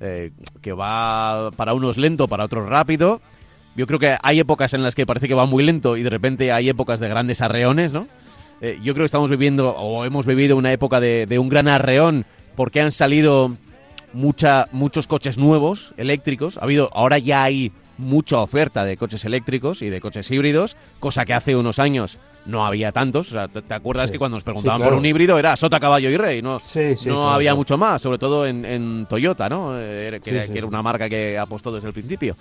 [0.00, 3.20] Eh, que va para unos lento, para otros rápido.
[3.76, 6.10] Yo creo que hay épocas en las que parece que va muy lento y de
[6.10, 8.06] repente hay épocas de grandes arreones, ¿no?
[8.60, 11.68] Eh, yo creo que estamos viviendo o hemos vivido una época de, de un gran
[11.68, 13.56] arreón porque han salido
[14.12, 16.56] mucha, muchos coches nuevos, eléctricos.
[16.58, 21.24] Ha habido, ahora ya hay mucha oferta de coches eléctricos y de coches híbridos, cosa
[21.24, 23.28] que hace unos años no había tantos.
[23.28, 26.16] O sea, ¿te, acuerdas que cuando nos preguntaban por un híbrido era sota, caballo y
[26.16, 26.42] rey?
[26.42, 26.60] No,
[27.06, 29.74] no había mucho más, sobre todo en, Toyota, ¿no?
[29.76, 32.36] Eh, que, era, una marca que apostó desde el principio.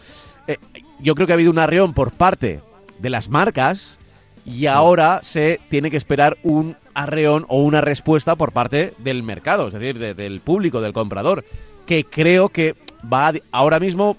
[0.48, 0.58] Eh,
[1.00, 2.62] yo creo que ha habido un arreón por parte
[3.00, 3.98] de las marcas
[4.46, 9.68] y ahora se tiene que esperar un arreón o una respuesta por parte del mercado,
[9.68, 11.46] es decir, del público, del comprador,
[11.86, 12.76] que creo que
[13.12, 14.18] va ahora mismo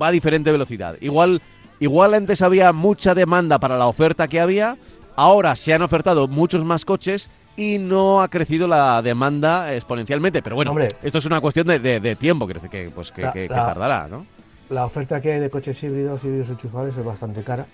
[0.00, 0.96] va a diferente velocidad.
[1.00, 1.42] Igual,
[1.78, 4.76] igual antes había mucha demanda para la oferta que había,
[5.16, 10.42] ahora se han ofertado muchos más coches y no ha crecido la demanda exponencialmente.
[10.42, 14.26] Pero bueno, esto es una cuestión de, tiempo, que, que, pues, que, tardará, ¿no?
[14.70, 17.66] La oferta que hay de coches híbridos, híbridos enchufables, es bastante cara.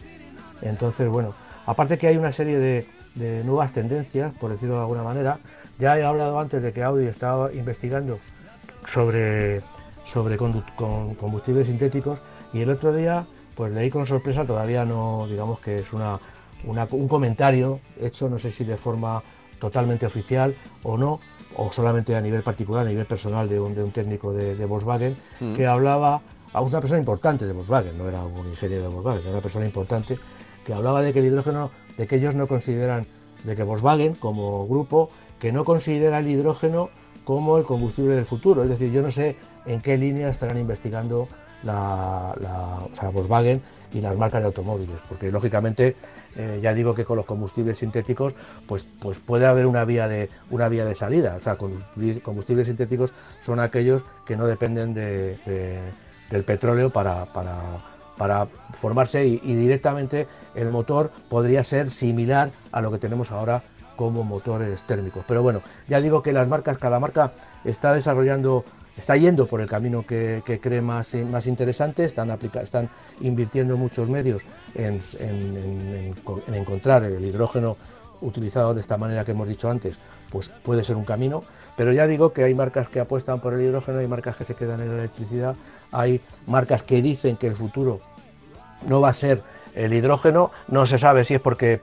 [0.63, 1.35] Entonces, bueno,
[1.67, 2.87] aparte que hay una serie de,
[3.17, 5.39] de nuevas tendencias, por decirlo de alguna manera.
[5.79, 8.19] Ya he hablado antes de que Audi estaba investigando
[8.87, 9.63] sobre,
[10.13, 12.19] sobre combustibles sintéticos
[12.53, 16.19] y el otro día pues leí con sorpresa, todavía no digamos que es una,
[16.65, 19.23] un comentario hecho, no sé si de forma
[19.59, 21.21] totalmente oficial o no,
[21.57, 25.17] o solamente a nivel particular, a nivel personal de un, de un técnico de, Volkswagen,
[25.41, 25.55] mm.
[25.55, 26.21] que hablaba
[26.53, 29.65] a una persona importante de Volkswagen, no era un ingeniero de Volkswagen, era una persona
[29.65, 30.19] importante,
[30.65, 33.07] que hablaba de que el hidrógeno de que ellos no consideran,
[33.45, 36.91] de que Volkswagen como grupo, que no considera el hidrógeno
[37.27, 38.63] como el combustible del futuro.
[38.63, 39.35] Es decir, yo no sé
[39.67, 41.27] en qué línea estarán investigando
[41.65, 42.33] la,
[43.13, 43.61] Volkswagen
[43.93, 45.97] y las marcas de automóviles, porque lógicamente
[46.37, 48.35] eh, ya digo que con los combustibles sintéticos
[48.69, 51.35] pues, pues puede haber una vía de una vía de salida.
[51.37, 57.27] O sea, combustibles sintéticos son aquellos que no dependen del petróleo para,
[58.17, 58.47] para
[58.81, 63.63] formarse y, directamente el motor podría ser similar a lo que tenemos ahora
[63.97, 65.25] como motores térmicos.
[65.27, 67.33] Pero bueno, ya digo que las marcas, cada marca
[67.65, 68.65] está desarrollando,
[68.97, 72.31] está yendo por el camino que, cree más, más interesante, están,
[72.63, 72.89] están
[73.21, 74.43] invirtiendo muchos medios
[74.75, 75.01] en,
[76.53, 77.77] encontrar el hidrógeno
[78.21, 79.99] utilizado de esta manera que hemos dicho antes,
[80.31, 81.43] pues puede ser un camino.
[81.77, 84.55] Pero ya digo que hay marcas que apuestan por el hidrógeno, hay marcas que se
[84.55, 85.57] quedan en la electricidad,
[85.93, 88.01] hay marcas que dicen que el futuro
[88.89, 89.43] no va a ser
[89.75, 91.83] el hidrógeno, no se sabe si es porque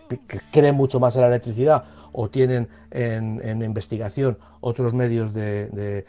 [0.52, 6.06] creen mucho más en la electricidad o tienen en, investigación otros medios de,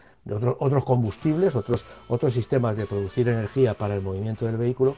[0.58, 4.96] otros combustibles, otros, otros sistemas de producir energía para el movimiento del vehículo.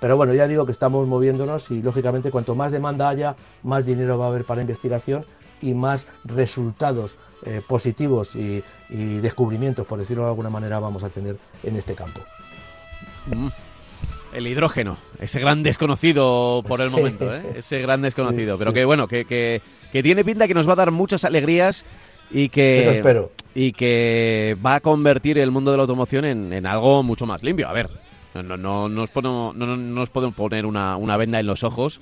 [0.00, 4.18] Pero bueno, ya digo que estamos moviéndonos y lógicamente cuanto más demanda haya, más dinero
[4.18, 5.24] va a haber para investigación
[5.60, 11.38] y más resultados eh, positivos y, descubrimientos, por decirlo de alguna manera, vamos a tener
[11.62, 12.20] en este campo.
[13.26, 13.48] Mm.
[14.32, 17.42] El hidrógeno, ese gran desconocido por el momento, ¿eh?
[17.56, 18.56] ese gran desconocido.
[18.58, 21.84] pero que bueno, que, que, tiene pinta que nos va a dar muchas alegrías
[22.30, 23.02] y que,
[23.54, 27.68] y que va a convertir el mundo de la automoción en, algo mucho más limpio.
[27.68, 27.90] A ver,
[28.34, 32.00] no, no, no, nos, podemos, no, nos podemos poner una, una venda en los ojos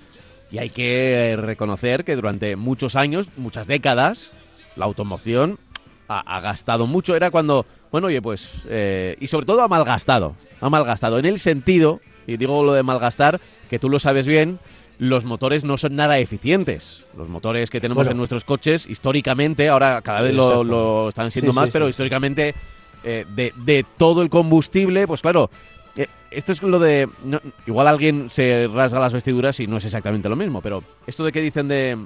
[0.51, 4.33] y hay que reconocer que durante muchos años, muchas décadas,
[4.77, 5.59] la automoción
[6.09, 7.15] ha, gastado mucho.
[7.15, 11.39] Era cuando, bueno, oye, pues, eh, y sobre todo ha malgastado, ha malgastado, en el
[11.39, 14.61] sentido, y digo lo de malgastar, que tú lo sabes bien,
[14.99, 17.05] los motores no son nada eficientes.
[17.17, 21.71] Los motores que tenemos en nuestros coches, históricamente, ahora cada vez lo, están siendo más,
[21.71, 22.55] pero históricamente,
[23.03, 25.51] eh, de, todo el combustible, pues claro,
[25.97, 27.09] eh, esto es lo de...
[27.67, 31.33] igual alguien se rasga las vestiduras y no es exactamente lo mismo, pero esto de
[31.33, 31.97] que dicen de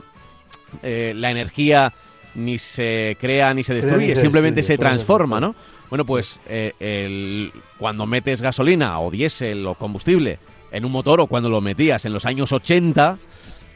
[0.83, 1.93] la energía
[2.35, 5.55] ni se crea ni se destruye, simplemente se, transforma, ¿no?
[5.91, 10.39] Bueno, pues eh, el, cuando metes gasolina o diésel o combustible
[10.71, 13.19] en un motor o cuando lo metías en los años 80,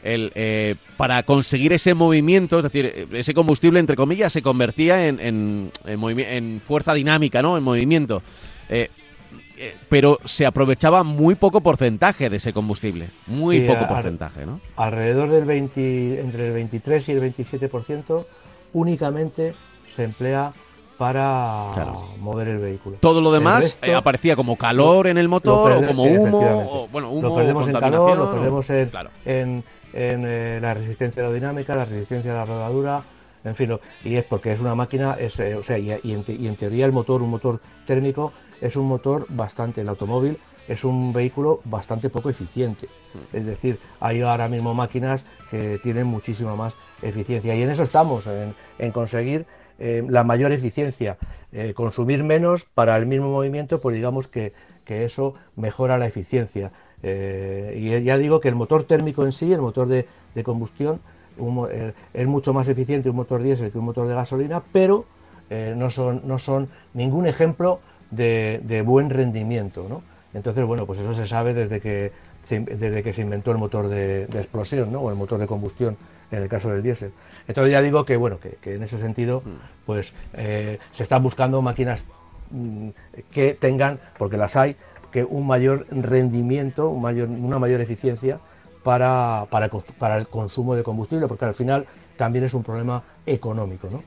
[0.03, 5.21] el, eh, para conseguir ese movimiento, es decir, ese combustible, entre comillas, se convertía en,
[5.21, 7.59] en, en fuerza dinámica, ¿no?
[7.59, 8.23] En movimiento.
[8.69, 8.89] Eh,
[9.89, 14.61] pero se aprovechaba muy poco porcentaje de ese combustible, muy poco porcentaje, ¿no?
[14.77, 18.27] Alrededor del 20, entre el 23 y el 27%
[18.73, 19.55] únicamente
[19.89, 20.53] se emplea
[20.99, 21.73] para
[22.21, 22.97] mover el vehículo.
[23.01, 27.11] Todo lo demás eh, aparecía como calor en el motor o como humo, o, bueno,
[27.11, 32.37] humo, lo perdemos en calor, lo perdemos en, eh, la resistencia aerodinámica, la resistencia a
[32.37, 33.03] la rodadura,
[33.45, 36.47] en fin, y es porque es una máquina, es, eh, o sea, y, en, y,
[36.47, 41.13] en, teoría el motor, un motor térmico, es un motor bastante, el automóvil es un
[41.13, 42.89] vehículo bastante poco eficiente.
[43.15, 43.37] Hmm.
[43.37, 48.27] Es decir, hay ahora mismo máquinas que tienen muchísima más eficiencia y en eso estamos,
[48.27, 49.47] en, conseguir
[49.79, 51.19] eh, la mayor eficiencia,
[51.53, 54.53] eh, consumir menos para el mismo movimiento, pues digamos que,
[54.89, 56.71] eso mejora la eficiencia.
[57.03, 60.07] Eh, y ya digo que el motor térmico en sí, el motor de,
[60.45, 61.01] combustión,
[62.15, 65.07] es mucho más eficiente un motor diésel que un motor de gasolina, pero
[65.51, 67.81] no, son, no son ningún ejemplo
[68.13, 69.87] de, de buen rendimiento.
[69.89, 70.03] ¿no?
[70.37, 73.89] Entonces, bueno, pues eso se sabe desde que se, desde que se inventó el motor
[73.89, 75.01] de, explosión, ¿no?
[75.01, 75.97] O el motor de combustión
[76.31, 77.13] en el caso del diésel.
[77.49, 79.51] Entonces ya digo que, bueno, que, en ese sentido, mm.
[79.87, 82.05] pues eh, se están buscando máquinas
[82.51, 82.91] mm,
[83.33, 84.77] que tengan, porque las hay,
[85.11, 88.39] que un mayor rendimiento, un mayor, una mayor eficiencia
[88.83, 91.87] para, para, para, el consumo de combustible, porque al final
[92.19, 94.03] también es un problema económico, ¿no?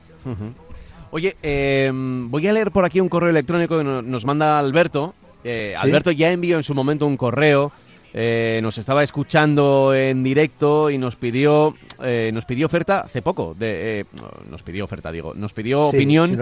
[1.10, 5.14] Oye, em, voy a leer por aquí un correo electrónico que nos manda Alberto.
[5.44, 7.72] Eh, Alberto ya envió en su momento un correo
[8.12, 13.54] eh, nos estaba escuchando en directo y nos pidió eh, nos pidió oferta hace poco
[13.56, 14.04] de, eh,
[14.50, 16.36] nos pidió oferta digo nos pidió opinión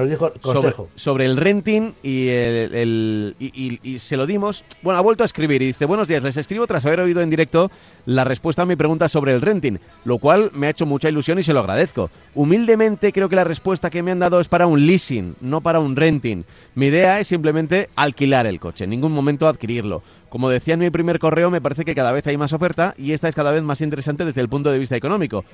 [0.95, 4.65] sobre, el renting y, el, y, se lo dimos.
[4.83, 7.29] Bueno ha vuelto a escribir y dice buenos días les escribo tras haber oído en
[7.29, 7.71] directo
[8.07, 11.39] la respuesta a mi pregunta sobre el renting lo cual me ha hecho mucha ilusión
[11.39, 12.11] y se lo agradezco.
[12.35, 15.81] Humildemente creo que la respuesta que me han dado es para un leasing no para
[15.81, 16.45] un renting.
[16.75, 20.91] Mi idea es simplemente alquilar el coche en ningún momento adquirirlo como decía en mi
[20.91, 23.63] primer correo, me parece que cada vez hay más oferta y esta es cada vez
[23.63, 25.45] más interesante desde el punto de vista económico.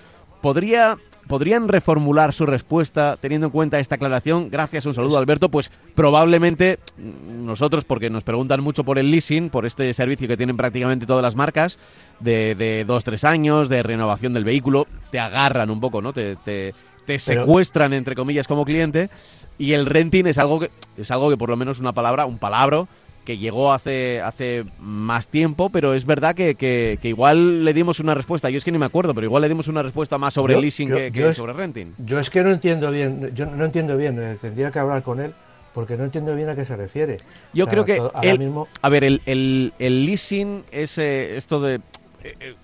[0.44, 4.50] ¿Podría, ¿Podrían reformular su respuesta teniendo en cuenta esta aclaración?
[4.50, 5.48] Gracias, un saludo Alberto.
[5.48, 10.36] Pues probablemente mm, nosotros, porque nos preguntan mucho por el leasing, por este servicio que
[10.36, 11.78] tienen prácticamente todas las marcas,
[12.20, 16.12] de, de dos, tres años, de renovación del vehículo, te agarran un poco, ¿no?
[16.12, 16.74] Te, te,
[17.18, 19.08] secuestran, entre comillas, como cliente.
[19.56, 22.36] Y el renting es algo que, es algo que por lo menos una palabra, un
[22.38, 22.86] palabra
[23.24, 28.14] que llegó hace, hace más tiempo, pero es verdad que, que, igual le dimos una
[28.14, 30.60] respuesta, yo es que ni me acuerdo, pero igual le dimos una respuesta más sobre
[30.60, 31.94] leasing que, sobre renting.
[31.98, 35.20] Yo es que no entiendo bien, yo no entiendo bien, eh, tendría que hablar con
[35.20, 35.32] él
[35.72, 37.16] porque no entiendo bien a qué se refiere.
[37.52, 38.00] Yo creo que
[38.38, 38.68] mismo...
[38.80, 41.80] a ver, el, el, el leasing es eh, esto de
[42.22, 42.54] eh,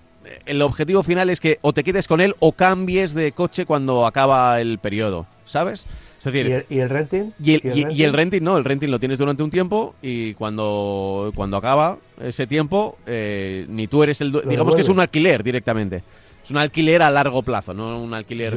[0.45, 4.05] el objetivo final es que o te quedes con él o cambies de coche cuando
[4.05, 5.85] acaba el periodo, ¿sabes?
[6.23, 7.31] ¿Y, el, renting?
[7.39, 8.43] Y el, renting?
[8.43, 13.65] no, el renting lo tienes durante un tiempo y cuando, cuando acaba ese tiempo, eh,
[13.67, 14.31] ni tú eres el...
[14.47, 16.03] Digamos que es un alquiler directamente.
[16.43, 18.55] Es un alquiler a largo plazo, no un alquiler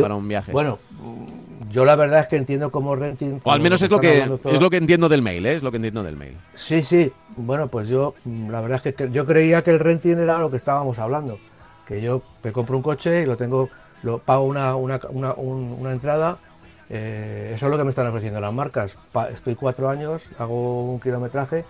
[0.00, 0.52] para un viaje.
[0.52, 0.78] Bueno,
[1.72, 3.40] yo la verdad es que entiendo como renting...
[3.42, 5.54] O al menos es lo, que, es lo que entiendo del mail, ¿eh?
[5.54, 6.36] es lo que entiendo del mail.
[6.54, 7.10] Sí, sí.
[7.36, 10.56] Bueno, pues yo, la verdad es que yo creía que el renting era lo que
[10.56, 11.38] estábamos hablando.
[11.84, 13.70] Que yo me compro un coche y lo tengo,
[14.04, 16.38] lo pago una, una, una, una entrada
[16.88, 18.96] eh, eso es lo que me están ofreciendo las marcas.
[19.32, 21.64] estoy cuatro años, hago un kilometraje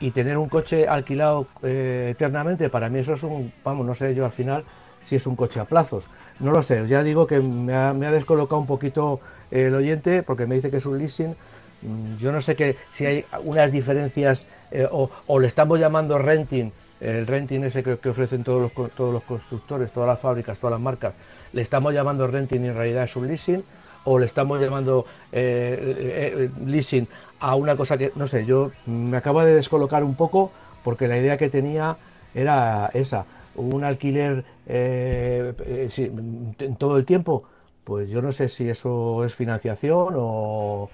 [0.00, 4.14] y tener un coche alquilado eh, eternamente, para mí eso es un, vamos, no sé
[4.14, 4.64] yo al final
[5.06, 6.04] si es un coche a plazos.
[6.40, 9.20] No lo sé, ya digo que me ha, descolocado un poquito
[9.50, 11.34] el oyente porque me dice que es un leasing.
[11.82, 16.70] Mm, yo no sé que si hay unas diferencias eh, o, le estamos llamando renting,
[17.00, 20.72] el renting ese que, que, ofrecen todos los, todos los constructores, todas las fábricas, todas
[20.72, 21.14] las marcas,
[21.52, 23.64] le estamos llamando renting y en realidad es un leasing
[24.04, 27.08] o le estamos llamando eh, eh, eh, leasing
[27.40, 30.52] a una cosa que, no sé, yo me acabo de descolocar un poco
[30.84, 31.96] porque la idea que tenía
[32.34, 33.24] era esa,
[33.56, 35.54] un alquiler en
[36.78, 37.44] todo el tiempo,
[37.84, 40.90] pues yo no sé si eso es financiación o...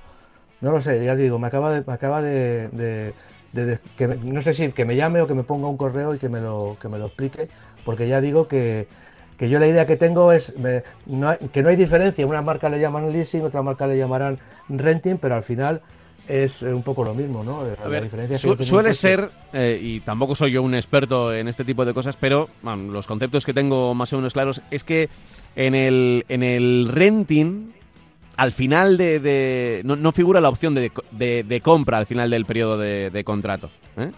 [0.63, 1.85] No lo sé, ya digo, me acaba de...
[1.87, 3.13] Me acaba de,
[3.97, 6.29] que, no sé si que me llame o que me ponga un correo y que
[6.29, 7.49] me lo, que me lo explique,
[7.85, 8.87] porque ya digo que
[9.37, 10.53] que yo la idea que tengo es
[11.53, 15.35] que no hay diferencia, una marca le llaman leasing, otra marca le llamarán renting, pero
[15.35, 15.83] al final
[16.29, 17.65] es un poco lo mismo, ¿no?
[17.89, 21.95] La diferencia suele ser, eh, y tampoco soy yo un experto en este tipo de
[21.95, 25.09] cosas, pero los conceptos que tengo más o menos claros es que
[25.55, 27.73] en el, en el renting,
[28.37, 29.83] al final de...
[29.85, 33.71] no, figura la opción de, de, compra al final del periodo de, contrato.
[33.97, 34.11] ¿eh?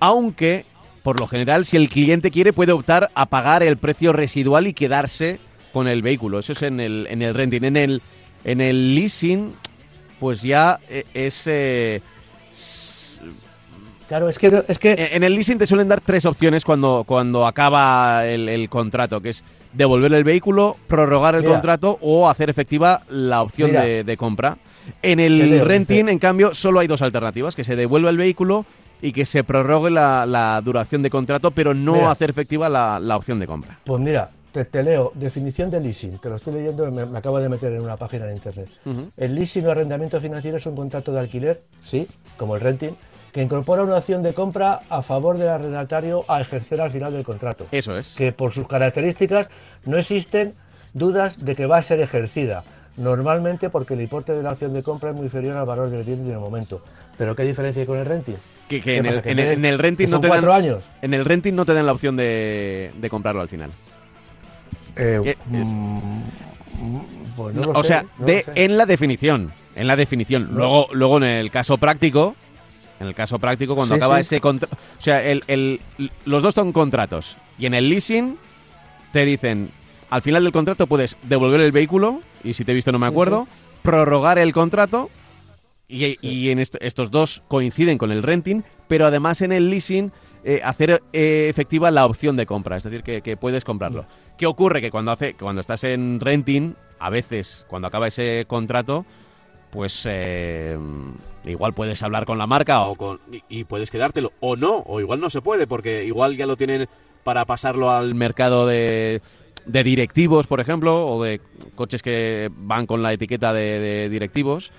[0.00, 0.64] Aunque
[1.08, 4.74] por lo general, si el cliente quiere, puede optar a pagar el precio residual y
[4.74, 5.40] quedarse
[5.72, 6.38] con el vehículo.
[6.38, 7.64] Eso es en el, en el renting.
[7.64, 8.02] En el,
[8.44, 9.54] en el leasing,
[10.20, 11.46] pues ya eh, es...
[11.46, 12.02] Eh,
[14.06, 15.08] claro, es que, es que...
[15.12, 19.44] En el leasing te suelen dar tres opciones cuando, cuando acaba el, contrato, que es
[19.72, 24.58] devolver el vehículo, prorrogar el contrato o hacer efectiva la opción de, compra.
[25.00, 28.66] En el renting, en cambio, solo hay dos alternativas, que se devuelva el vehículo
[29.00, 33.46] y que se prorrogue la, duración de contrato, pero no hacer efectiva la, opción de
[33.46, 33.78] compra.
[33.84, 37.48] Pues mira, te, leo, definición de leasing, te lo estoy leyendo, me, me acabo de
[37.48, 38.68] meter en una página de internet.
[39.16, 42.92] El leasing o arrendamiento financiero es un contrato de alquiler, sí, como el renting,
[43.32, 47.24] que incorpora una opción de compra a favor del arrendatario a ejercer al final del
[47.24, 47.66] contrato.
[47.70, 48.14] Eso es.
[48.14, 49.48] Que por sus características
[49.84, 50.54] no existen
[50.94, 52.64] dudas de que va a ser ejercida
[52.98, 56.02] normalmente porque el importe de la opción de compra es muy inferior al valor del
[56.02, 56.82] bien en el momento.
[57.16, 58.34] Pero ¿qué diferencia hay con el renting?
[58.68, 60.84] Que, en, el, renting no te dan, años.
[61.00, 63.70] En el renting no te dan la opción de, comprarlo al final.
[64.96, 66.20] Eh, eh, mm,
[67.36, 70.50] pues o sea, de, en la definición, en la definición.
[70.52, 72.34] Luego, luego en el caso práctico,
[73.00, 74.22] En el caso práctico, cuando Sí, acaba sí.
[74.22, 74.76] ese contrato.
[74.98, 75.80] O sea, el-
[76.24, 77.36] los dos son contratos.
[77.56, 78.36] Y en el leasing
[79.12, 79.70] te dicen,
[80.10, 83.06] al final del contrato puedes devolver el vehículo, y si te he visto no me
[83.06, 83.46] acuerdo,
[83.82, 85.10] prorrogar el contrato,
[85.88, 90.12] y, y en est- estos dos coinciden con el renting, pero además en el leasing
[90.44, 94.06] eh, hacer eh, efectiva la opción de compra, es decir, que, que puedes comprarlo.
[94.36, 94.80] ¿Qué ocurre?
[94.80, 99.04] Que cuando, hace, cuando estás en renting, a veces, cuando acaba ese contrato,
[99.70, 100.78] pues eh,
[101.44, 105.00] igual puedes hablar con la marca o con, y, y puedes quedártelo, o no, o
[105.00, 106.88] igual no se puede, porque igual ya lo tienen
[107.24, 109.20] para pasarlo al mercado de,
[109.68, 111.40] de directivos, por ejemplo, o de
[111.76, 114.72] coches que van con la etiqueta de, de directivos,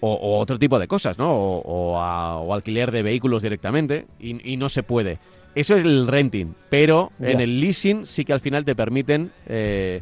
[0.00, 1.30] o, o otro tipo de cosas, ¿no?
[1.32, 5.18] O, o a- o alquiler de vehículos directamente, y, y no se puede.
[5.54, 9.30] Eso es el renting, pero en el leasing sí que al final te permiten...
[9.46, 10.00] eh,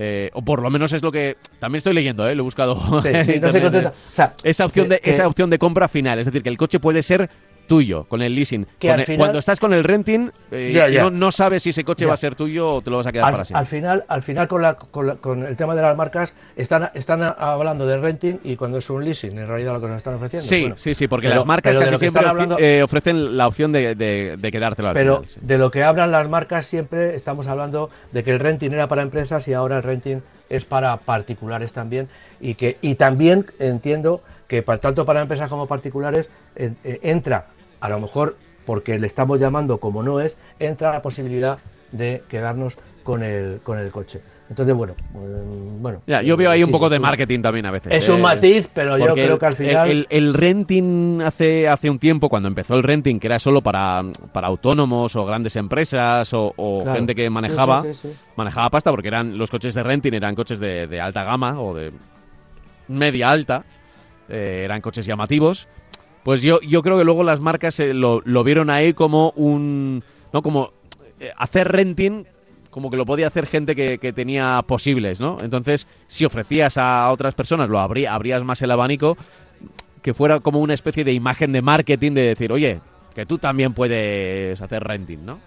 [0.00, 2.36] eh, o por lo menos es lo que también estoy leyendo, ¿eh?
[2.36, 2.76] lo he buscado.
[3.02, 3.88] Sí, en sí, no sé internet, contenta.
[3.88, 3.92] ¿eh?
[4.12, 6.48] O sea, esa opción que- de que- esa opción de compra final, es decir, que
[6.50, 7.28] el coche puede ser
[7.68, 8.66] tuyo con el leasing.
[8.80, 11.02] Que Con al el- final- Cuando estás con el renting, eh, Ya, ya.
[11.02, 12.08] No, no sabes si ese coche Ya.
[12.08, 13.60] va a ser tuyo o te lo vas a quedar para al, siempre.
[13.60, 16.90] al final, al final con, la- con la- con el tema de las marcas están,
[16.94, 20.14] están hablando de renting y cuando es un leasing, en realidad lo que nos están
[20.14, 20.48] ofreciendo.
[20.48, 23.70] Sí, Bueno, sí, sí, porque pero- las marcas casi siempre hablando- eh, ofrecen la opción
[23.70, 25.40] de, de, de quedártelo al Pero final, sí.
[25.42, 29.02] de lo que hablan las marcas siempre estamos hablando de que el renting era para
[29.02, 32.08] empresas y ahora el renting es para particulares también
[32.40, 37.48] y que y también entiendo que para, tanto para empresas como particulares eh, eh, entra
[37.80, 41.58] a lo mejor porque le estamos llamando como no es entra la posibilidad
[41.92, 44.20] de quedarnos con el con el coche.
[44.50, 46.02] Entonces bueno, mm, bueno.
[46.06, 47.92] Ya, yo veo ahí un sí, poco de un- marketing también a veces.
[47.92, 51.20] Es eh, un matiz, pero yo porque creo que al final El, el- el renting
[51.22, 54.02] hace, hace un tiempo, cuando empezó el renting, que era solo para,
[54.32, 56.96] para autónomos o grandes empresas o, o Claro.
[56.98, 58.08] gente que manejaba, sí, sí.
[58.36, 61.74] manejaba pasta, porque eran los coches de renting eran coches de, de alta gama o
[61.74, 61.92] de
[62.88, 63.64] media alta,
[64.28, 65.68] eh, eran coches llamativos.
[66.28, 70.04] Pues yo, yo creo que luego las marcas eh, lo, lo vieron ahí como un.
[70.30, 70.42] ¿No?
[70.42, 70.72] Como
[71.20, 72.26] eh, hacer renting,
[72.68, 75.38] como que lo podía hacer gente que, que tenía posibles, ¿no?
[75.40, 79.16] Entonces, si ofrecías a otras personas, lo abrí- abrías más el abanico,
[80.02, 82.82] que fuera como una especie de imagen de marketing de decir, oye,
[83.14, 85.38] que tú también puedes hacer renting, ¿no?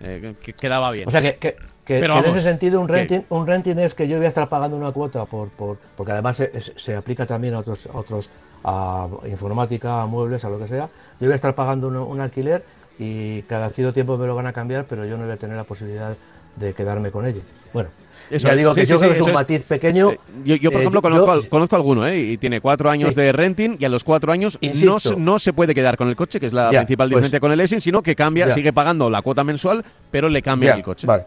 [0.00, 1.08] Eh, que, que quedaba bien.
[1.08, 1.56] O sea que, que-
[1.86, 4.28] que- Pero que en ese sentido un renting, un renting es que yo voy a
[4.28, 7.86] estar pagando una cuota por, por porque además se, se- se aplica también a otros
[7.86, 8.28] a otros
[8.64, 10.88] a informática, a muebles, a lo que sea.
[11.20, 12.64] Yo voy a estar pagando un, un alquiler
[12.98, 15.56] y cada cierto tiempo me lo van a cambiar, pero yo no voy a tener
[15.56, 16.16] la posibilidad
[16.56, 17.42] de quedarme con ellos.
[17.72, 17.90] Bueno,
[18.30, 20.10] Eso ya es, digo sí, que sí, yo creo sí, que es un matiz pequeño.
[20.12, 22.18] Eh, Yo, yo, por Eh, ejemplo, conozco, yo- conozco alguno, ¿eh?
[22.18, 24.98] Y tiene cuatro años de renting y a los cuatro años no, Insisto.
[25.00, 27.40] se- no se puede quedar con el coche, que es la Ya, principal pues- diferencia
[27.40, 28.54] con el leasing, sino que cambia, Ya.
[28.54, 31.06] sigue pagando la cuota mensual, pero le cambia el coche.
[31.06, 31.26] Vale.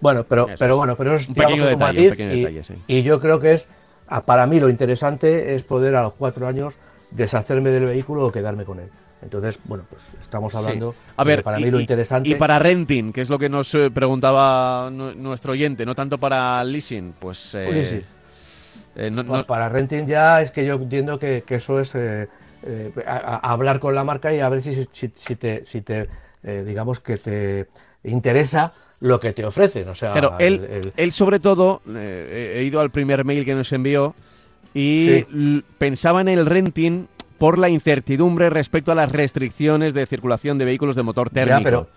[0.00, 2.38] Bueno, pero, Eso pero bueno, pero es Un pequeño que detalle, un matiz pequeño y,
[2.40, 2.74] detalle, sí.
[2.88, 3.68] y yo creo que es,
[4.26, 6.74] para mí lo interesante es poder a los cuatro años
[7.10, 8.88] deshacerme del vehículo o quedarme con él.
[9.22, 10.98] Entonces, bueno, pues estamos hablando Sí.
[11.16, 12.28] A ver, para y, mí lo interesante.
[12.30, 16.18] y para renting, que es lo que nos eh, preguntaba nu- nuestro oyente, no tanto
[16.18, 17.54] para leasing, pues...
[17.54, 18.04] eh, Leasing.
[18.96, 21.92] eh, no- Pues no- para renting ya es que yo entiendo que, que eso es
[21.94, 22.28] eh,
[23.06, 26.08] a- a- hablar con la marca y a ver si, si, si te, si te
[26.42, 27.68] digamos que te
[28.02, 28.72] interesa
[29.02, 29.88] lo que te ofrecen.
[29.88, 33.44] O sea, Claro, el- él, el- él sobre todo, eh, he ido al primer mail
[33.44, 34.14] que nos envió
[34.74, 35.62] y Sí.
[35.78, 40.94] pensaba en el renting por la incertidumbre respecto a las restricciones de circulación de vehículos
[40.96, 41.64] de motor Ya, térmico.
[41.64, 41.88] pero-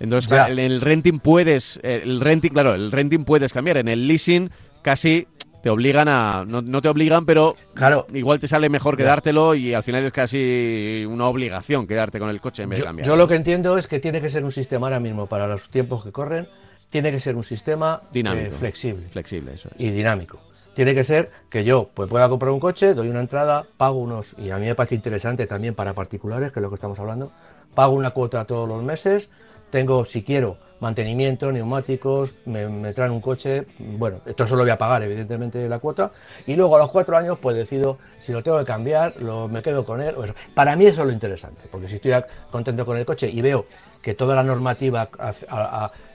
[0.00, 0.48] Entonces, Ya.
[0.48, 3.76] en el renting puedes, eh, el renting, claro, el renting puedes cambiar.
[3.76, 4.50] En el leasing
[4.82, 5.26] casi
[5.64, 8.06] te obligan a, no, no te obligan, pero Claro.
[8.12, 12.38] igual te sale mejor quedártelo y al final es casi una obligación quedarte con el
[12.40, 13.08] coche en vez de Yo, cambiar.
[13.08, 15.70] yo lo que entiendo es que tiene que ser un sistema ahora mismo para los
[15.70, 16.46] tiempos que corren,
[16.90, 18.56] tiene que ser un sistema eh, Dinámico.
[18.56, 19.80] flexible Flexible, eso es.
[19.80, 20.38] y dinámico.
[20.74, 24.36] Tiene que ser que yo pues, pueda comprar un coche, doy una entrada, pago unos,
[24.38, 27.32] y a mí me parece interesante también para particulares, que es lo que estamos hablando,
[27.74, 29.30] pago una cuota todos los meses,
[29.70, 35.02] tengo, si quiero, mantenimiento, neumáticos, me, traen un coche, bueno, esto solo voy a pagar
[35.02, 36.12] evidentemente la cuota,
[36.46, 39.62] y luego a los cuatro años pues decido si lo tengo que cambiar, lo, me
[39.62, 40.14] quedo con él.
[40.54, 42.12] Para mí eso es lo interesante, porque si estoy
[42.50, 43.64] contento con el coche y veo
[44.02, 45.08] que toda la normativa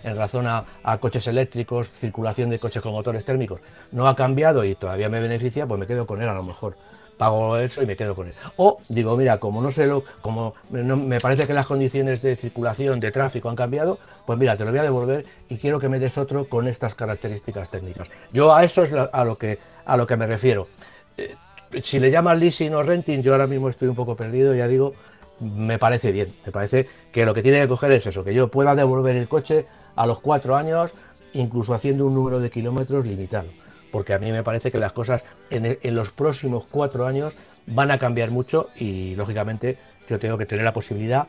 [0.04, 3.62] en razón a coches eléctricos, circulación de coches con motores térmicos,
[3.92, 6.76] no ha cambiado y todavía me beneficia, pues me quedo con él a lo mejor.
[7.20, 8.34] Pago eso y me quedo con él.
[8.56, 13.02] O digo, mira, como no sé lo, como me parece que las condiciones de circulación,
[13.02, 16.00] de tráfico han cambiado, pues mira, te lo voy a devolver y quiero que me
[16.00, 18.08] des otro con estas características técnicas.
[18.32, 20.70] Yo a eso es a lo que a lo que me refiero.
[21.18, 21.36] Eh,
[21.84, 24.94] si le llaman leasing o renting, yo ahora mismo estoy un poco perdido, ya digo,
[25.42, 26.34] me parece bien.
[26.46, 29.28] Me parece que lo que tiene que coger es eso, que yo pueda devolver el
[29.28, 29.66] coche
[29.98, 30.94] a los cuatro años,
[31.34, 33.50] incluso haciendo un número de kilómetros limitado.
[33.92, 37.34] Porque a mí me parece que las cosas en, los próximos cuatro años
[37.68, 39.78] van a cambiar mucho y lógicamente
[40.10, 41.28] yo tengo que tener la posibilidad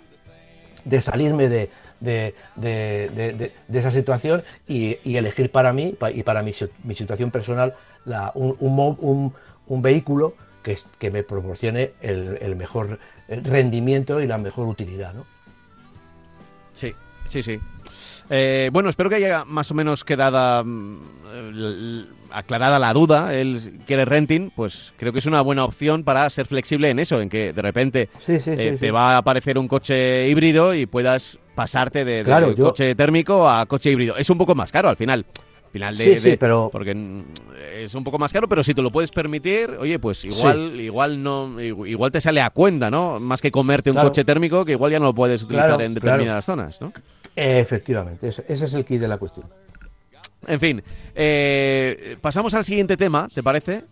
[0.85, 2.35] de salirme de,
[3.73, 7.75] esa situación y, elegir para mí y para mi, situación personal
[8.35, 9.33] un,
[9.83, 12.99] vehículo que, me proporcione el, mejor
[13.29, 15.15] rendimiento y la mejor utilidad.
[15.15, 15.25] ¿no?
[16.73, 16.93] Sí,
[17.29, 17.61] sí, sí.
[18.31, 21.01] Eh, bueno, espero que haya más o menos quedada mm,
[22.31, 23.35] aclarada la duda.
[23.35, 27.21] Él quiere renting, pues creo que es una buena opción para ser flexible en eso,
[27.21, 32.05] en que de repente eh, te va a aparecer un coche híbrido y puedas pasarte
[32.05, 32.25] de,
[32.57, 34.17] coche térmico a coche híbrido.
[34.17, 35.27] Es un poco más caro al final.
[35.73, 36.69] Final de, pero...
[36.73, 36.97] porque
[37.81, 41.23] es un poco más caro, pero si te lo puedes permitir, oye, pues igual igual
[41.23, 43.21] no igual te sale a cuenta, ¿no?
[43.21, 46.45] Más que comerte un coche térmico que igual ya no lo puedes utilizar en determinadas
[46.45, 46.93] zonas, ¿no?
[47.43, 49.47] Efectivamente, ese, es el kit de la cuestión.
[50.47, 50.83] En fin,
[51.15, 53.85] eh, pasamos al siguiente tema, ¿te parece?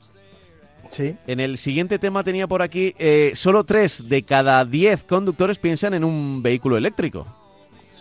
[0.90, 1.16] Sí.
[1.26, 5.94] En el siguiente tema tenía por aquí, eh, solo 3 de cada 10 conductores piensan
[5.94, 7.26] en un vehículo eléctrico.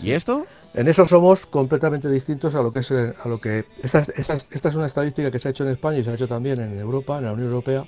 [0.02, 0.46] ¿Y esto?
[0.74, 4.76] En eso somos completamente distintos a lo que es a lo que esta, esta, es
[4.76, 7.20] una estadística que se ha hecho en España y se ha hecho también en Europa,
[7.20, 7.86] en la Unión Europea.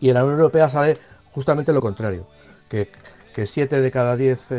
[0.00, 0.96] Y en la Unión Europea sale
[1.32, 2.26] justamente lo contrario,
[2.70, 2.88] que,
[3.34, 4.52] que 7 de cada 10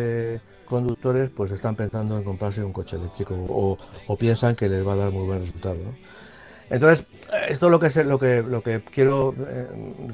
[0.66, 4.98] conductores pues están pensando en comprarse un coche eléctrico o, piensan que les va a
[4.98, 5.78] dar muy buen resultado.
[6.70, 7.06] Entonces,
[7.48, 9.68] esto lo que, es, lo que, lo que quiero eh,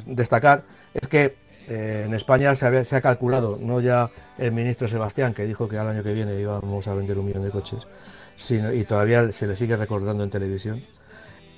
[0.06, 1.36] destacar es que
[1.68, 5.78] eh, en España se, se, ha calculado, no ya el ministro Sebastián, que dijo que
[5.78, 7.88] al año que viene íbamos a vender un millón de coches,
[8.36, 10.84] sino, y todavía se le sigue recordando en televisión,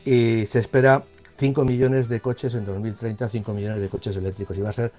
[0.06, 1.04] y se espera
[1.38, 4.92] 5 millones de coches en 2030, 5 millones de coches eléctricos, y va a ser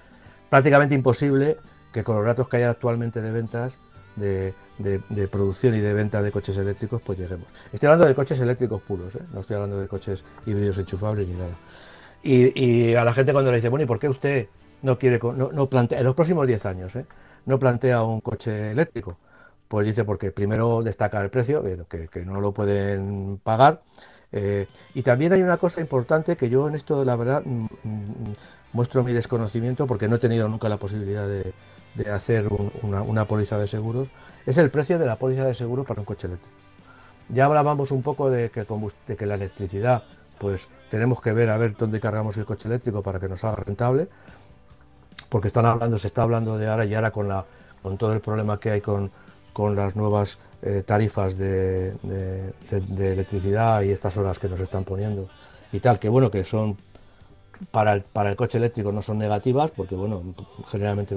[0.49, 1.57] prácticamente imposible
[1.95, 3.77] que con los datos que hay actualmente de ventas,
[4.17, 4.53] de,
[5.31, 7.47] producción y de venta de coches eléctricos, pues lleguemos.
[7.71, 9.21] Estoy hablando de coches eléctricos puros, ¿eh?
[9.31, 11.55] no estoy hablando de coches híbridos enchufables ni nada.
[12.21, 14.47] Y, a la gente cuando le dice, bueno, ¿y por qué usted
[14.81, 17.05] no quiere, no, plantea, en los próximos 10 años, ¿eh?
[17.45, 19.15] no plantea un coche eléctrico?
[19.69, 23.83] Pues dice, porque primero destaca el precio, que, no lo pueden pagar.
[24.33, 28.35] Eh, y también hay una cosa importante que yo en esto, la verdad, mm, mm,
[28.73, 31.53] muestro mi desconocimiento porque no he tenido nunca la posibilidad de,
[31.95, 32.47] de hacer
[32.81, 34.07] una, póliza de seguros
[34.45, 36.55] es el precio de la póliza de seguro para un coche eléctrico.
[37.29, 38.65] Ya hablábamos un poco de que,
[39.07, 40.03] de que la electricidad,
[40.37, 43.55] pues tenemos que ver a ver dónde cargamos el coche eléctrico para que nos haga
[43.55, 44.07] rentable,
[45.29, 47.45] porque están hablando, se está hablando de ahora y ahora con, la,
[47.81, 49.11] con todo el problema que hay con,
[49.53, 51.93] con las nuevas eh, tarifas de,
[52.71, 55.29] electricidad y estas horas que nos están poniendo
[55.71, 56.75] y tal, que bueno, que son
[57.71, 60.21] para el, coche eléctrico no son negativas, porque bueno,
[60.67, 61.15] generalmente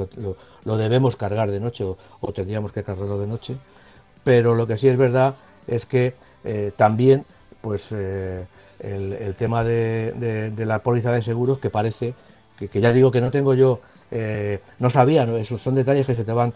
[0.65, 3.57] lo, debemos cargar de noche o, tendríamos que cargarlo de noche,
[4.25, 5.37] pero lo que sí es verdad
[5.67, 6.15] es que
[6.45, 7.25] eh, también
[7.61, 8.47] pues eh,
[8.79, 12.15] el, tema de, la póliza de seguros que parece
[12.57, 13.81] que, ya digo que no tengo yo
[14.11, 16.55] eh, no sabía esos son detalles que se te van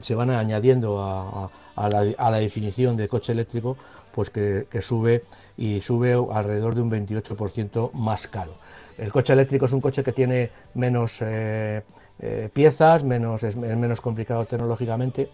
[0.00, 3.76] se van añadiendo a, la, definición de coche eléctrico
[4.12, 5.22] pues que sube
[5.56, 8.54] y sube alrededor de un 28% más caro
[9.00, 11.82] el coche eléctrico es un coche que tiene menos eh,
[12.18, 15.30] eh, piezas, menos, es, menos complicado tecnológicamente,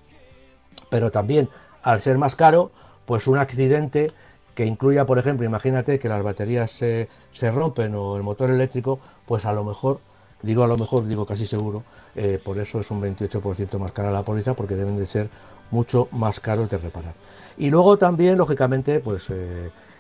[0.89, 1.49] pero también
[1.83, 2.71] al ser más caro,
[3.07, 4.13] pues un accidente
[4.55, 7.09] que incluya, por ejemplo, imagínate que las baterías se,
[7.53, 9.99] rompen o el motor eléctrico, pues a lo mejor,
[10.43, 11.83] digo a lo mejor, digo casi seguro,
[12.15, 15.29] eh, por eso es un 28% más cara la póliza, porque deben de ser
[15.73, 17.15] mucho más caros de reparar.
[17.59, 19.29] Y luego también, lógicamente, pues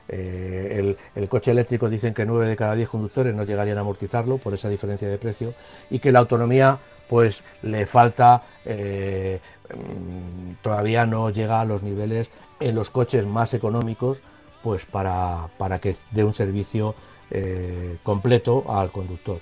[0.08, 0.96] el,
[1.28, 4.68] coche eléctrico dicen que 9 de cada 10 conductores no llegarían a amortizarlo por esa
[4.68, 5.54] diferencia de precio
[5.90, 6.78] y que la autonomía
[7.08, 9.40] pues le falta, eh,
[9.70, 12.30] mm, todavía no llega a los niveles
[12.60, 14.20] en los coches más económicos
[14.62, 15.48] pues para,
[15.80, 16.94] que dé un servicio
[17.30, 19.38] eh, completo al conductor.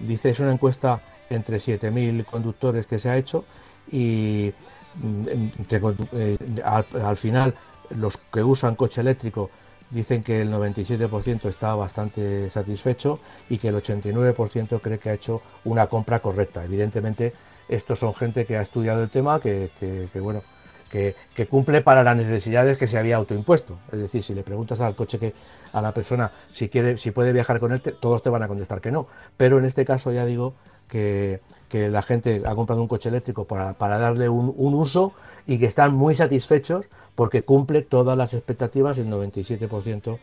[0.00, 3.44] Dice, es una encuesta entre 7.000 conductores que se ha hecho
[3.90, 4.52] y
[4.96, 7.54] mm, al final
[7.90, 9.50] los que usan coche eléctrico
[9.90, 15.42] dicen que el 97% está bastante satisfecho y que el 89% cree que ha hecho
[15.64, 16.64] una compra correcta.
[16.64, 17.32] Evidentemente,
[17.68, 19.70] estos son gente que ha estudiado el tema, que,
[20.14, 20.42] bueno,
[20.90, 21.14] que,
[21.48, 23.78] cumple para las necesidades que se había autoimpuesto.
[23.92, 25.34] Es decir, si le preguntas al coche que
[25.72, 28.80] a la persona si quiere, si puede viajar con él, todos te van a contestar
[28.80, 29.06] que no.
[29.36, 30.54] Pero en este caso ya digo
[30.88, 35.12] que, la gente ha comprado un coche eléctrico para, darle un, uso
[35.46, 36.86] y que están muy satisfechos
[37.18, 40.18] porque cumple todas las expectativas, el 97%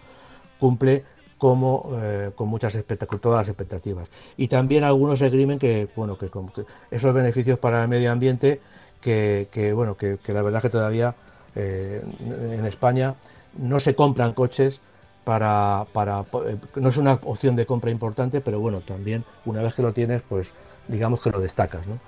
[0.61, 1.03] cumple
[1.37, 2.73] como eh, con muchas
[3.19, 4.07] todas las expectativas.
[4.37, 6.31] Y también algunos esgrimen que, bueno, que,
[6.91, 8.61] esos beneficios para el medio ambiente,
[9.01, 11.13] que, bueno, que, la verdad que todavía
[11.53, 13.15] eh, en España
[13.57, 14.79] no se compran coches
[15.25, 19.73] para, para, eh, no es una opción de compra importante, pero bueno, también una vez
[19.73, 20.53] que lo tienes, pues
[20.87, 21.85] digamos que lo destacas.
[21.87, 21.99] ¿no?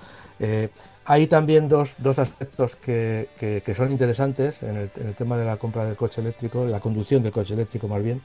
[1.10, 5.86] Hay también dos, dos aspectos que, que, son interesantes en el, tema de la compra
[5.86, 8.22] del coche eléctrico, la conducción del coche eléctrico más bien,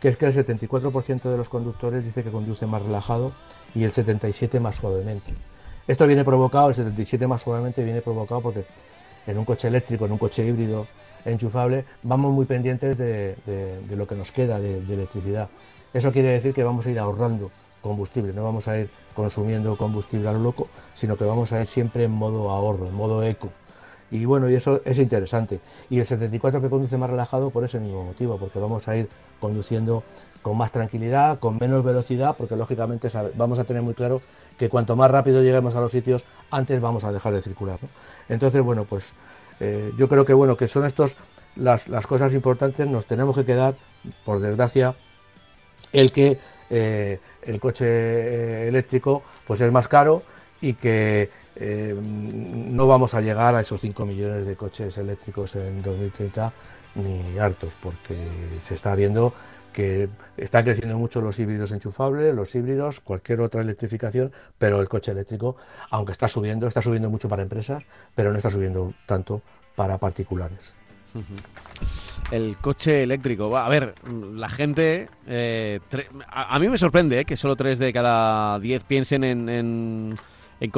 [0.00, 3.32] que es que el 74% de los conductores dice que conduce más relajado
[3.74, 5.34] y el 77% más suavemente.
[5.86, 8.64] Esto viene provocado, el 77% más suavemente viene provocado porque
[9.26, 10.86] en un coche eléctrico, en un coche híbrido
[11.26, 15.50] enchufable, vamos muy pendientes de, de, lo que nos queda de electricidad.
[15.92, 17.50] Eso quiere decir que vamos a ir ahorrando
[17.84, 21.66] combustible, no vamos a ir consumiendo combustible a lo loco, sino que vamos a ir
[21.66, 23.50] siempre en modo ahorro, en modo eco.
[24.10, 25.60] Y bueno, y eso es interesante.
[25.90, 29.10] Y el 74 que conduce más relajado por ese mismo motivo, porque vamos a ir
[29.38, 30.02] conduciendo
[30.40, 34.22] con más tranquilidad, con menos velocidad, porque lógicamente vamos a tener muy claro
[34.58, 37.78] que cuanto más rápido lleguemos a los sitios, antes vamos a dejar de circular.
[38.30, 39.12] Entonces, bueno, pues
[39.60, 41.16] eh, yo creo que bueno, que son estos
[41.54, 43.74] las, las cosas importantes, nos tenemos que quedar,
[44.24, 44.94] por desgracia,
[45.92, 46.38] el que
[46.76, 50.24] eh, el coche eh, eléctrico pues es más caro
[50.60, 55.82] y que eh, no vamos a llegar a esos 5 millones de coches eléctricos en
[55.82, 56.52] 2030
[56.96, 58.16] ni hartos, porque
[58.66, 59.32] se está viendo
[59.72, 65.12] que están creciendo mucho los híbridos enchufables, los híbridos, cualquier otra electrificación, pero el coche
[65.12, 65.56] eléctrico,
[65.90, 67.84] aunque está subiendo, está subiendo mucho para empresas,
[68.16, 69.42] pero no está subiendo tanto
[69.76, 70.74] para particulares.
[72.30, 73.56] El coche eléctrico.
[73.56, 73.94] A ver,
[74.34, 75.08] la gente.
[75.26, 75.80] Eh,
[76.28, 80.18] a, mí me sorprende eh, que solo 3 de cada 10 piensen en, en,
[80.60, 80.70] en,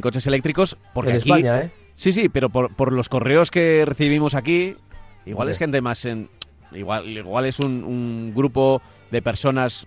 [0.00, 0.76] coches eléctricos.
[0.92, 1.72] Porque en aquí, España, ¿eh?
[1.94, 4.76] Sí, sí, pero por, los correos que recibimos aquí,
[5.26, 6.04] igual es gente más.
[6.04, 6.28] En,
[6.72, 9.86] igual, igual es un, grupo de personas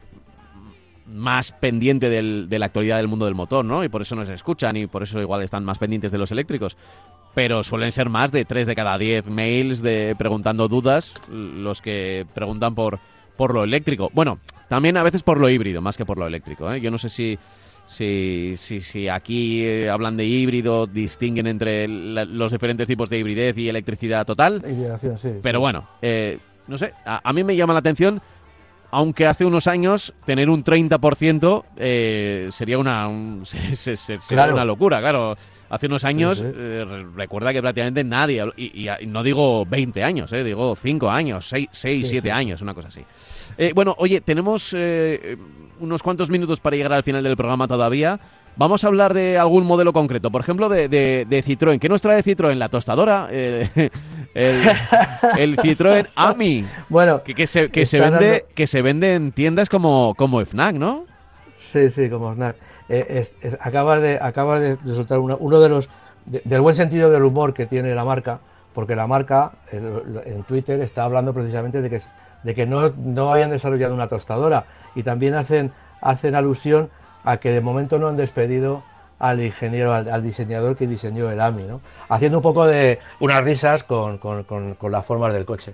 [1.05, 3.84] más pendiente de la actualidad del mundo del motor, ¿no?
[3.84, 6.78] Y por eso nos escuchan y por eso igual están más pendientes de los eléctricos
[7.38, 12.26] pero suelen ser más de 3 de cada 10 mails de preguntando dudas los que
[12.34, 12.98] preguntan por,
[13.36, 14.10] por lo eléctrico.
[14.12, 16.74] Bueno, también a veces por lo híbrido, más que por lo eléctrico.
[16.74, 16.82] ¿eh?
[16.82, 17.38] Yo no sé si,
[17.86, 23.56] si, si, si aquí eh, hablan de híbrido, distinguen entre los diferentes tipos de hibridez
[23.56, 24.64] y electricidad total.
[25.22, 28.20] Sí, pero bueno, eh, no sé, a, mí me llama la atención
[28.90, 33.08] aunque hace unos años tener un 30% eh, sería una
[33.44, 35.38] sería una locura, claro.
[35.70, 40.76] Hace unos años, eh, recuerda que prácticamente nadie, y, no digo 20 años, eh, digo
[40.76, 43.03] 5 años, 6, 7 años, una cosa así.
[43.57, 45.38] Eh, bueno, oye, tenemos eh,
[45.80, 48.20] unos cuantos minutos para llegar al final del programa todavía.
[48.55, 51.80] Vamos a hablar de algún modelo concreto, por ejemplo, de, de, Citroën.
[51.80, 52.55] ¿Qué nos trae Citroën?
[52.55, 53.70] La tostadora, el,
[54.34, 56.65] el, Citroën AMI.
[56.89, 61.05] Bueno, que, se, que se, vende, que se vende en tiendas como, como FNAC, ¿no?
[61.57, 62.55] Sí, sí, como FNAC
[62.90, 63.30] eh,
[63.60, 65.90] acaba, de, acaba de resultar uno de los,
[66.26, 68.40] del buen sentido del humor que tiene la marca,
[68.74, 72.02] porque la marca en, Twitter está hablando precisamente de que,
[72.44, 74.66] de que no, no hayan desarrollado una tostadora
[74.96, 75.72] y también hacen,
[76.02, 76.90] hacen alusión
[77.24, 78.84] a que de momento no han despedido
[79.20, 81.82] al ingeniero, al, diseñador que diseñó el AMI, ¿no?
[82.08, 85.74] haciendo un poco de unas risas con, con, con, las formas del coche.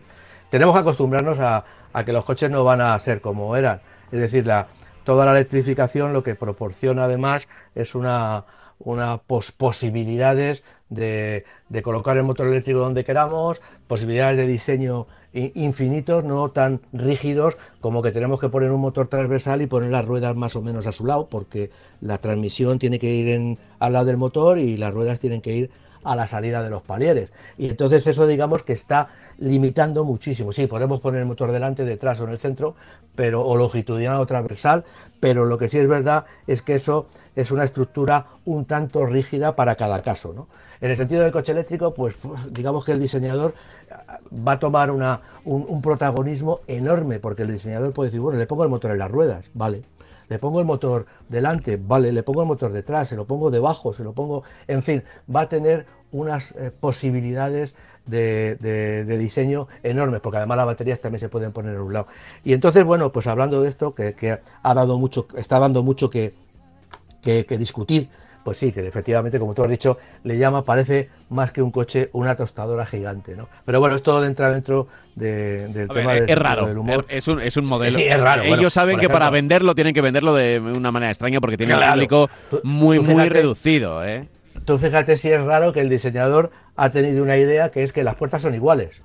[0.49, 4.19] Tenemos que acostumbrarnos a, a, que los coches no van a ser como eran, es
[4.19, 4.67] decir, la,
[5.03, 8.45] toda la electrificación lo que proporciona además es una,
[8.79, 11.43] una posibilidades de,
[11.83, 18.11] colocar el motor eléctrico donde queramos, posibilidades de diseño infinitos, no tan rígidos como que
[18.11, 21.07] tenemos que poner un motor transversal y poner las ruedas más o menos a su
[21.07, 25.19] lado, porque la transmisión tiene que ir en, al lado del motor y las ruedas
[25.19, 25.71] tienen que ir
[26.03, 27.31] a la salida de los palieres.
[27.57, 30.51] Y entonces eso digamos que está limitando muchísimo.
[30.51, 32.75] Sí, podemos poner el motor delante, detrás o en el centro,
[33.15, 34.83] pero o longitudinal o transversal,
[35.19, 39.55] pero lo que sí es verdad es que eso es una estructura un tanto rígida
[39.55, 40.33] para cada caso.
[40.33, 40.47] ¿no?
[40.81, 42.15] En el sentido del coche eléctrico, pues,
[42.51, 43.53] digamos que el diseñador
[43.89, 43.93] eh,
[44.35, 48.47] va a tomar una, un, un, protagonismo enorme, porque el diseñador puede decir, bueno, le
[48.47, 49.83] pongo el motor en las ruedas, vale.
[50.29, 53.93] Le pongo el motor delante, vale, le pongo el motor detrás, se lo pongo debajo,
[53.93, 55.03] se lo pongo, en fin,
[55.33, 61.29] va a tener unas eh, posibilidades de, diseño enormes, porque además las baterías también se
[61.29, 62.07] pueden poner en un lado.
[62.43, 66.33] Y entonces, bueno, pues hablando de esto, que, ha dado mucho, está dando mucho que,
[67.21, 68.09] que, discutir,
[68.43, 72.09] pues sí, que efectivamente, como tú has dicho, le llama, parece más que un coche,
[72.13, 73.47] una tostadora gigante, ¿no?
[73.65, 77.05] Pero bueno, esto entra dentro del tema es raro, humor.
[77.07, 77.97] Es un, es un modelo.
[77.97, 78.43] Sí, es raro.
[78.43, 81.81] Ellos saben que para venderlo tienen que venderlo de una manera extraña porque tiene un
[81.81, 82.29] público
[82.63, 84.27] muy, muy reducido, ¿eh?
[84.65, 88.03] Tú fíjate si es raro que el diseñador ha tenido una idea que es que
[88.03, 89.01] las puertas son iguales,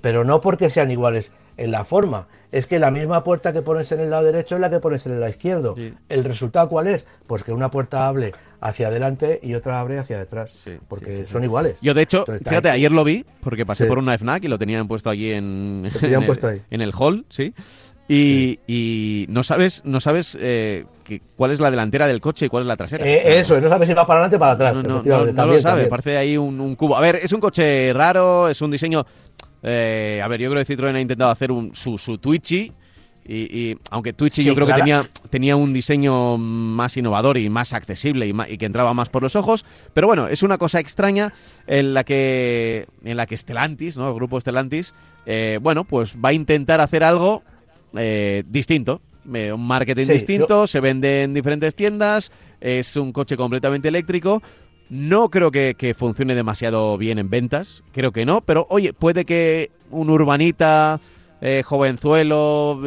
[0.00, 2.26] pero no porque sean iguales en la forma.
[2.52, 5.06] Es que la misma puerta que pones en el lado derecho es la que pones
[5.06, 5.74] en el lado izquierdo.
[6.08, 7.04] ¿El resultado cuál es?
[7.26, 10.52] Pues que una puerta hable hacia adelante y otra abre hacia detrás.
[10.88, 11.78] porque son iguales.
[11.80, 14.88] Yo, de hecho, fíjate, ayer lo vi porque pasé por una FNAC y lo tenían
[14.88, 15.90] puesto allí en,
[16.70, 17.54] en el hall, sí.
[18.08, 20.84] Y, no sabes, no sabes eh,
[21.36, 23.04] cuál es la delantera del coche y cuál es la trasera.
[23.04, 24.84] Eh, eso, no sabes si va para adelante o para atrás.
[24.84, 26.96] No, lo sabes, parece ahí un, cubo.
[26.96, 29.04] A ver, es un coche raro, es un diseño...
[29.66, 32.72] Eh, a ver, yo creo que Citroën ha intentado hacer un, su, su Twitchy.
[33.28, 38.28] Y, aunque Twitchy yo creo que tenía, tenía un diseño más innovador y más accesible
[38.28, 41.34] y, que entraba más por los ojos, pero bueno, es una cosa extraña
[41.66, 44.06] en la que en la que Stellantis, ¿no?
[44.06, 44.94] el grupo Stellantis,
[45.60, 47.42] bueno, pues va a intentar hacer algo
[47.96, 49.00] eh, distinto.
[49.32, 54.42] Eh, un marketing distinto, se vende en diferentes tiendas, es un coche completamente eléctrico.
[54.88, 59.70] No creo que, funcione demasiado bien en ventas, creo que no, pero oye, puede que
[59.90, 61.00] un urbanita,
[61.40, 62.80] eh, jovenzuelo,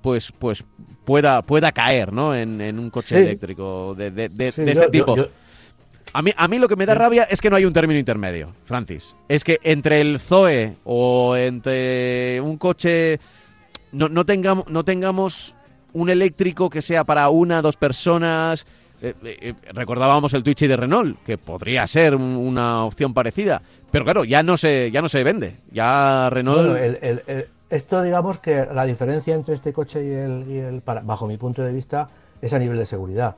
[0.00, 0.64] pues, pues
[1.04, 2.34] pueda, pueda caer ¿no?
[2.34, 5.16] en, un coche eléctrico de, este tipo.
[6.12, 7.98] A, mí, a mí lo que me da rabia es que no hay un término
[7.98, 9.16] intermedio, Francis.
[9.28, 13.18] Es que entre el Zoe o entre un coche
[13.92, 15.54] no, no, tengamos, no tengamos
[15.92, 18.66] un eléctrico que sea para una, dos personas.
[19.02, 24.04] Eh, eh, eh, recordábamos el Twitch de Renault, que podría ser una opción parecida, pero
[24.04, 25.56] claro, ya no se, ya no se vende.
[25.72, 26.78] Ya Renault.
[27.68, 31.62] esto, digamos que la diferencia entre este coche y el, y el bajo mi punto
[31.62, 32.08] de vista,
[32.40, 33.36] es a nivel de seguridad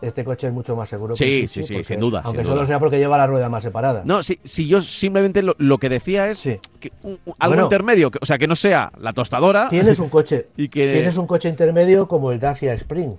[0.00, 1.16] este coche es mucho más seguro.
[1.16, 2.22] Sí, sí, sí, sin duda.
[2.24, 4.02] Aunque solo sea porque lleva la rueda más separada.
[4.04, 6.92] No, si, si yo simplemente lo, que decía es que
[7.38, 9.68] algo intermedio, o sea, que no sea la tostadora.
[9.70, 10.92] Tienes un coche, y que...
[10.92, 13.14] tienes un coche intermedio como el Dacia Spring.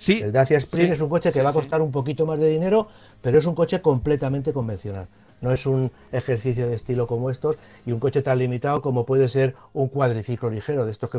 [0.00, 0.22] Sí.
[0.22, 2.88] El Dacia Spring es un coche que va a costar un poquito más de dinero,
[3.20, 5.08] pero es un coche completamente convencional.
[5.42, 9.28] No es un ejercicio de estilo como estos y un coche tan limitado como puede
[9.28, 11.10] ser un cuadriciclo ligero, de estos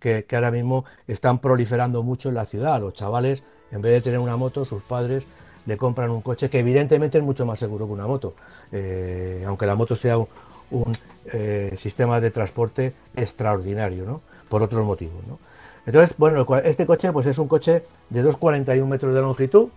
[0.00, 2.80] que, que ahora mismo están proliferando mucho en la ciudad.
[2.80, 5.24] Los chavales en vez de tener una moto, sus padres
[5.66, 8.34] le compran un coche que evidentemente es mucho más seguro que una moto,
[8.72, 14.22] eh, aunque la moto sea un, eh, sistema de transporte extraordinario, ¿no?
[14.48, 15.38] Por otros motivos, ¿no?
[15.86, 19.68] Entonces, bueno, este coche pues es un coche de 2,41 metros de longitud,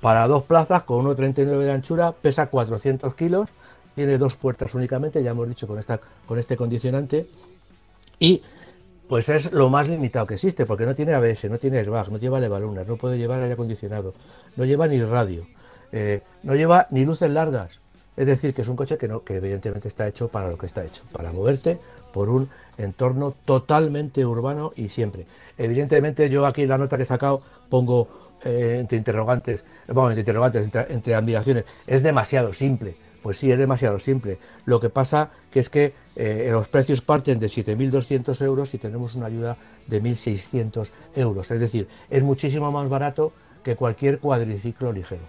[0.00, 3.48] para dos plazas, con 1,39 de anchura, pesa 400 kilos,
[3.94, 7.26] tiene dos puertas únicamente, ya hemos dicho con, esta, con este condicionante,
[8.18, 8.42] y
[9.08, 12.18] pues es lo más limitado que existe, porque no tiene ABS, no tiene airbag, no
[12.18, 14.14] lleva levalunas, no puede llevar aire acondicionado,
[14.56, 15.46] no lleva ni radio,
[15.92, 17.78] eh, no lleva ni luces largas.
[18.16, 20.66] Es decir, que es un coche que, no, que evidentemente está hecho para lo que
[20.66, 21.78] está hecho, para moverte
[22.14, 22.48] por un
[22.78, 25.26] entorno totalmente urbano y siempre.
[25.58, 28.08] Evidentemente yo aquí la nota que he sacado pongo
[28.44, 33.98] eh, entre interrogantes, bueno, entre interrogantes, entre admiraciones, es demasiado simple pues sí, es demasiado
[33.98, 34.36] simple.
[34.66, 39.14] Lo que pasa que es que eh, los precios parten de 7.200 euros y tenemos
[39.14, 39.56] una ayuda
[39.86, 41.50] de 1.600 euros.
[41.50, 45.22] Es decir, es muchísimo más barato que cualquier cuadriciclo ligero.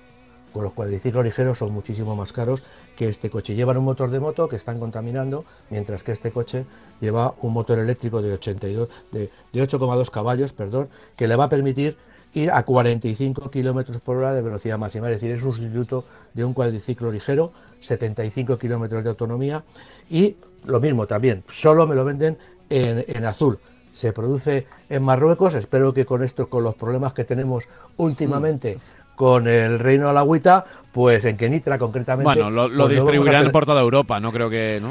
[0.51, 2.63] Con los cuadriciclos ligeros son muchísimo más caros
[2.95, 3.55] que este coche.
[3.55, 6.65] Llevan un motor de moto que están contaminando, mientras que este coche
[7.01, 11.49] lleva un motor eléctrico de 82, de, de 8,2 caballos, perdón, que le va a
[11.49, 11.97] permitir
[12.35, 15.09] ir a 45 kilómetros por hora de velocidad máxima.
[15.09, 19.63] Es decir, es un sustituto de un cuadriciclo ligero 75 kilómetros de autonomía
[20.09, 20.35] y
[20.65, 22.37] lo mismo también, solo me lo venden
[22.69, 23.59] en, azul.
[23.93, 27.65] Se produce en Marruecos, espero que con esto, con los problemas que tenemos
[27.97, 29.04] últimamente mm.
[29.15, 32.23] Con el Reino de la Agüita, pues en Kenitra concretamente.
[32.23, 34.81] Bueno, lo, pues distribuirán por toda Europa, no creo que.
[34.81, 34.87] ¿no?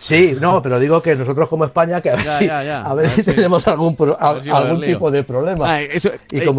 [0.00, 4.80] Sí, no, pero digo que nosotros como España, que a ver, si, tenemos algún, algún
[4.80, 5.74] tipo de problema.
[5.74, 5.98] Ah, eh,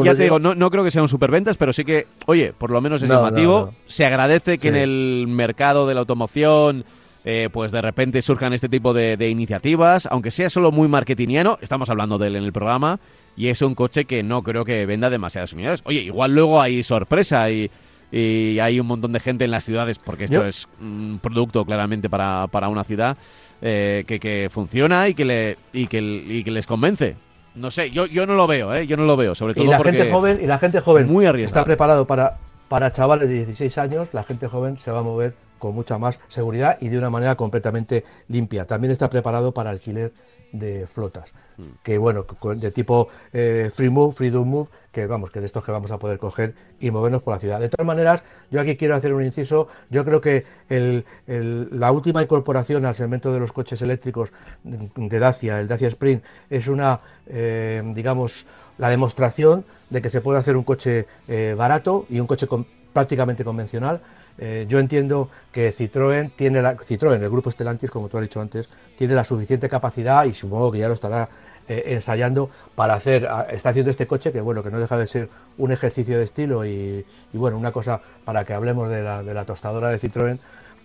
[0.03, 3.01] ya te digo, no, creo que sean superventas, pero sí que, oye, por lo menos
[3.01, 3.73] es llamativo.
[3.87, 6.85] Se agradece que en el mercado de la automoción,
[7.26, 11.89] eh, pues de repente surjan este tipo de, iniciativas, aunque sea solo muy marketingiano, estamos
[11.89, 12.99] hablando de él en el programa,
[13.36, 15.82] y es un coche que no creo que venda demasiadas unidades.
[15.86, 17.70] Oye, igual luego hay sorpresa y
[18.11, 22.09] y hay un montón de gente en las ciudades, porque esto es un producto claramente
[22.09, 23.17] para, para una ciudad
[23.61, 27.15] eh, que, que, funciona y que, le, y, que, y que les convence.
[27.55, 28.88] No sé, yo, yo no lo veo, ¿eh?
[28.88, 31.07] yo no lo veo, sobre todo y la porque gente joven y la gente joven
[31.07, 35.03] muy está preparado para, para chavales de 16 años, la gente joven se va a
[35.03, 38.66] mover con mucha más seguridad y de una manera completamente limpia.
[38.66, 40.12] También está preparado para alquiler
[40.51, 41.64] de flotas, mm.
[41.84, 45.64] que bueno, de tipo eh, free move, free do move, que vamos, que de estos
[45.64, 47.60] que vamos a poder coger y movernos por la ciudad.
[47.60, 52.86] De todas maneras, yo aquí quiero hacer un inciso, yo creo que la última incorporación
[52.86, 54.32] al segmento de los coches eléctricos
[54.64, 58.45] de Dacia, el Dacia Spring, es una, eh, digamos,
[58.78, 62.47] la demostración de que se puede hacer un coche eh, barato y un coche
[62.93, 64.01] prácticamente convencional.
[64.39, 68.39] Eh, yo entiendo que Citroën tiene la, Citroën, el grupo Stellantis, como tú has dicho
[68.39, 71.27] antes, tiene la suficiente capacidad y supongo que ya lo estará
[71.67, 75.29] eh, ensayando para hacer, está haciendo este coche que bueno, que no deja de ser
[75.57, 79.45] un ejercicio de estilo y, bueno, una cosa para que hablemos de la, de la
[79.45, 80.39] tostadora de Citroën,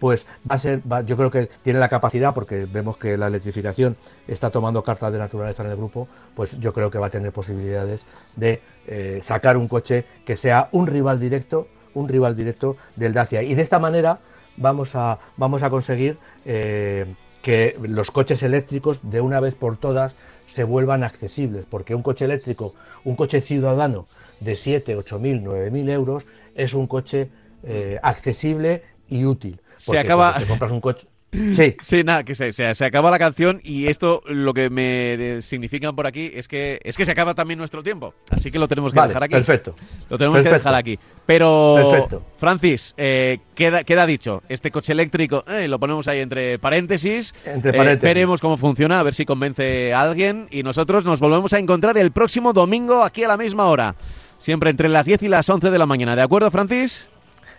[0.04, 3.96] pues va a ser, yo creo que tiene la capacidad, porque vemos que la electrificación
[4.26, 7.32] está tomando cartas de naturaleza en el grupo, pues yo creo que va a tener
[7.32, 8.04] posibilidades
[8.36, 13.42] de eh, sacar un coche que sea un rival directo, un rival directo del Dacia.
[13.42, 14.18] Y de esta manera
[14.56, 17.06] vamos a, vamos a conseguir eh,
[17.42, 20.14] que los coches eléctricos de una vez por todas
[20.46, 22.74] se vuelvan accesibles, porque un coche eléctrico,
[23.04, 24.06] un coche ciudadano
[24.40, 27.28] de 7, 8 mil, 9 mil euros es un coche
[27.64, 29.60] eh, accesible y útil.
[29.76, 30.34] Se acaba.
[30.38, 31.06] Te compras un coche.
[31.54, 31.76] Sí.
[31.82, 36.06] Sí, nada, que se, se, acaba la canción y esto lo que me significan por
[36.06, 38.14] aquí es que es que se acaba también nuestro tiempo.
[38.30, 39.34] Así que lo tenemos que dejar aquí.
[39.34, 39.74] Perfecto.
[40.08, 40.98] Lo tenemos que dejar aquí.
[41.26, 42.08] Pero,
[42.38, 47.34] Francis, eh, queda, queda dicho, este coche eléctrico eh, lo ponemos ahí entre paréntesis.
[47.44, 48.02] Entre eh, paréntesis.
[48.02, 50.48] veremos cómo funciona, a ver si convence a alguien.
[50.50, 53.94] Y nosotros nos volvemos a encontrar el próximo domingo aquí a la misma hora.
[54.38, 56.16] Siempre entre las 10 y las 11 de la mañana.
[56.16, 57.08] ¿De acuerdo, Francis?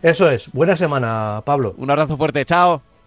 [0.02, 0.52] Eso es.
[0.52, 1.74] Buena semana, Pablo.
[1.78, 2.46] Un abrazo fuerte.
[2.46, 2.82] Chao.